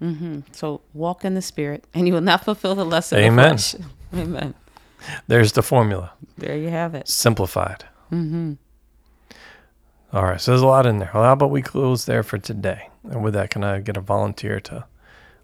hmm 0.00 0.40
So 0.50 0.80
walk 0.92 1.24
in 1.24 1.34
the 1.34 1.40
spirit, 1.42 1.84
and 1.94 2.08
you 2.08 2.12
will 2.12 2.20
not 2.20 2.44
fulfill 2.44 2.74
the 2.74 2.84
lust 2.84 3.12
of 3.12 3.18
Amen. 3.20 3.56
the 3.56 3.62
flesh. 3.62 3.74
Amen. 4.14 4.54
There's 5.28 5.52
the 5.52 5.62
formula, 5.62 6.12
There 6.36 6.56
you 6.56 6.70
have 6.70 6.96
it. 6.96 7.06
simplified. 7.08 7.84
Mm-hmm. 8.10 8.54
All 10.12 10.22
right, 10.22 10.40
so 10.40 10.52
there's 10.52 10.62
a 10.62 10.66
lot 10.66 10.86
in 10.86 10.98
there. 10.98 11.10
Well, 11.12 11.24
how 11.24 11.32
about 11.32 11.50
we 11.50 11.62
close 11.62 12.04
there 12.04 12.22
for 12.22 12.38
today? 12.38 12.90
And 13.10 13.24
with 13.24 13.34
that, 13.34 13.50
can 13.50 13.64
I 13.64 13.80
get 13.80 13.96
a 13.96 14.00
volunteer 14.00 14.60
to 14.60 14.86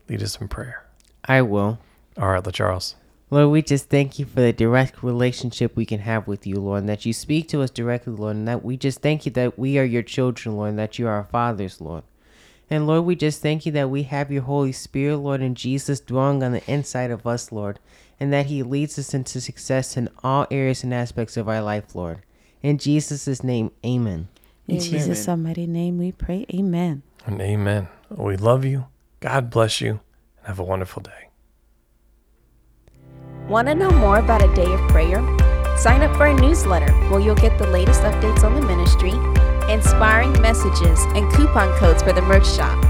lead 0.09 0.23
us 0.23 0.41
in 0.41 0.49
prayer? 0.49 0.87
I 1.25 1.43
will. 1.43 1.79
All 2.17 2.29
right, 2.29 2.43
LaCharles. 2.43 2.95
Lord, 3.29 3.49
we 3.49 3.63
just 3.63 3.89
thank 3.89 4.19
you 4.19 4.25
for 4.25 4.41
the 4.41 4.53
direct 4.53 5.03
relationship 5.03 5.75
we 5.75 5.87
can 5.87 6.01
have 6.01 6.29
with 6.29 6.47
you, 6.47 6.57
Lord, 6.57 6.81
and 6.81 6.89
that 6.89 7.05
you 7.05 7.13
speak 7.13 7.49
to 7.49 7.63
us 7.63 7.71
directly, 7.71 8.13
Lord, 8.13 8.37
and 8.37 8.47
that 8.47 8.65
we 8.65 8.77
just 8.77 9.01
thank 9.01 9.27
you 9.27 9.33
that 9.33 9.59
we 9.59 9.79
are 9.79 9.85
your 9.85 10.03
children, 10.03 10.57
Lord, 10.57 10.71
and 10.71 10.79
that 10.79 10.99
you 10.99 11.09
are 11.09 11.15
our 11.15 11.25
fathers, 11.25 11.81
Lord. 11.81 12.05
And 12.71 12.87
Lord, 12.87 13.05
we 13.05 13.17
just 13.17 13.43
thank 13.43 13.67
you 13.67 13.73
that 13.73 13.91
we 13.91 14.05
have 14.05 14.31
your 14.31 14.43
Holy 14.43 14.73
Spirit, 14.73 15.17
Lord, 15.17 15.41
and 15.41 15.57
Jesus 15.57 15.99
dwelling 15.99 16.43
on 16.43 16.53
the 16.53 16.71
inside 16.71 17.11
of 17.11 17.27
us, 17.27 17.51
Lord, 17.51 17.81
and 18.21 18.33
that 18.33 18.47
he 18.47 18.63
leads 18.63 18.99
us 18.99 19.13
into 19.13 19.41
success 19.41 19.97
in 19.97 20.09
all 20.23 20.47
areas 20.51 20.85
and 20.85 20.95
aspects 20.95 21.37
of 21.37 21.49
our 21.49 21.63
life, 21.63 21.95
Lord. 21.95 22.23
In 22.63 22.79
Jesus' 22.79 23.43
name, 23.43 23.73
amen. 23.85 24.29
In 24.73 24.79
Amen. 24.79 24.91
Jesus' 24.91 25.29
almighty 25.29 25.67
name 25.67 25.99
we 25.99 26.13
pray. 26.13 26.47
Amen. 26.55 27.03
And 27.27 27.43
amen. 27.43 27.89
We 28.09 28.39
love 28.39 28.65
you. 28.65 28.87
God 29.21 29.51
bless 29.51 29.83
you. 29.83 30.01
And 30.39 30.47
have 30.47 30.59
a 30.59 30.65
wonderful 30.65 31.03
day. 31.03 31.29
Want 33.49 33.69
to 33.69 33.75
know 33.75 33.91
more 33.91 34.19
about 34.19 34.43
a 34.43 34.53
day 34.55 34.73
of 34.73 34.81
prayer? 34.89 35.21
Sign 35.77 36.01
up 36.01 36.17
for 36.17 36.27
our 36.27 36.41
newsletter 36.41 36.91
where 37.11 37.21
you'll 37.21 37.35
get 37.35 37.59
the 37.59 37.67
latest 37.67 38.01
updates 38.01 38.45
on 38.45 38.55
the 38.55 38.63
ministry, 38.63 39.13
inspiring 39.71 40.33
messages, 40.41 40.99
and 41.15 41.31
coupon 41.35 41.69
codes 41.79 42.03
for 42.03 42.15
the 42.15 42.23
merch 42.23 42.47
shop. 42.47 42.83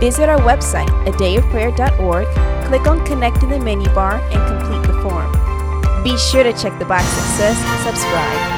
Visit 0.00 0.30
our 0.30 0.40
website, 0.40 0.88
adayofprayer.org, 1.04 2.26
click 2.68 2.86
on 2.86 3.04
Connect 3.04 3.42
in 3.42 3.50
the 3.50 3.60
menu 3.60 3.88
bar, 3.90 4.14
and 4.30 4.48
complete 4.48 4.86
the 4.90 4.98
form. 5.02 5.30
Be 6.02 6.16
sure 6.16 6.42
to 6.42 6.54
check 6.54 6.78
the 6.78 6.86
box 6.86 7.04
that 7.04 7.36
says 7.36 7.84
subscribe. 7.84 8.57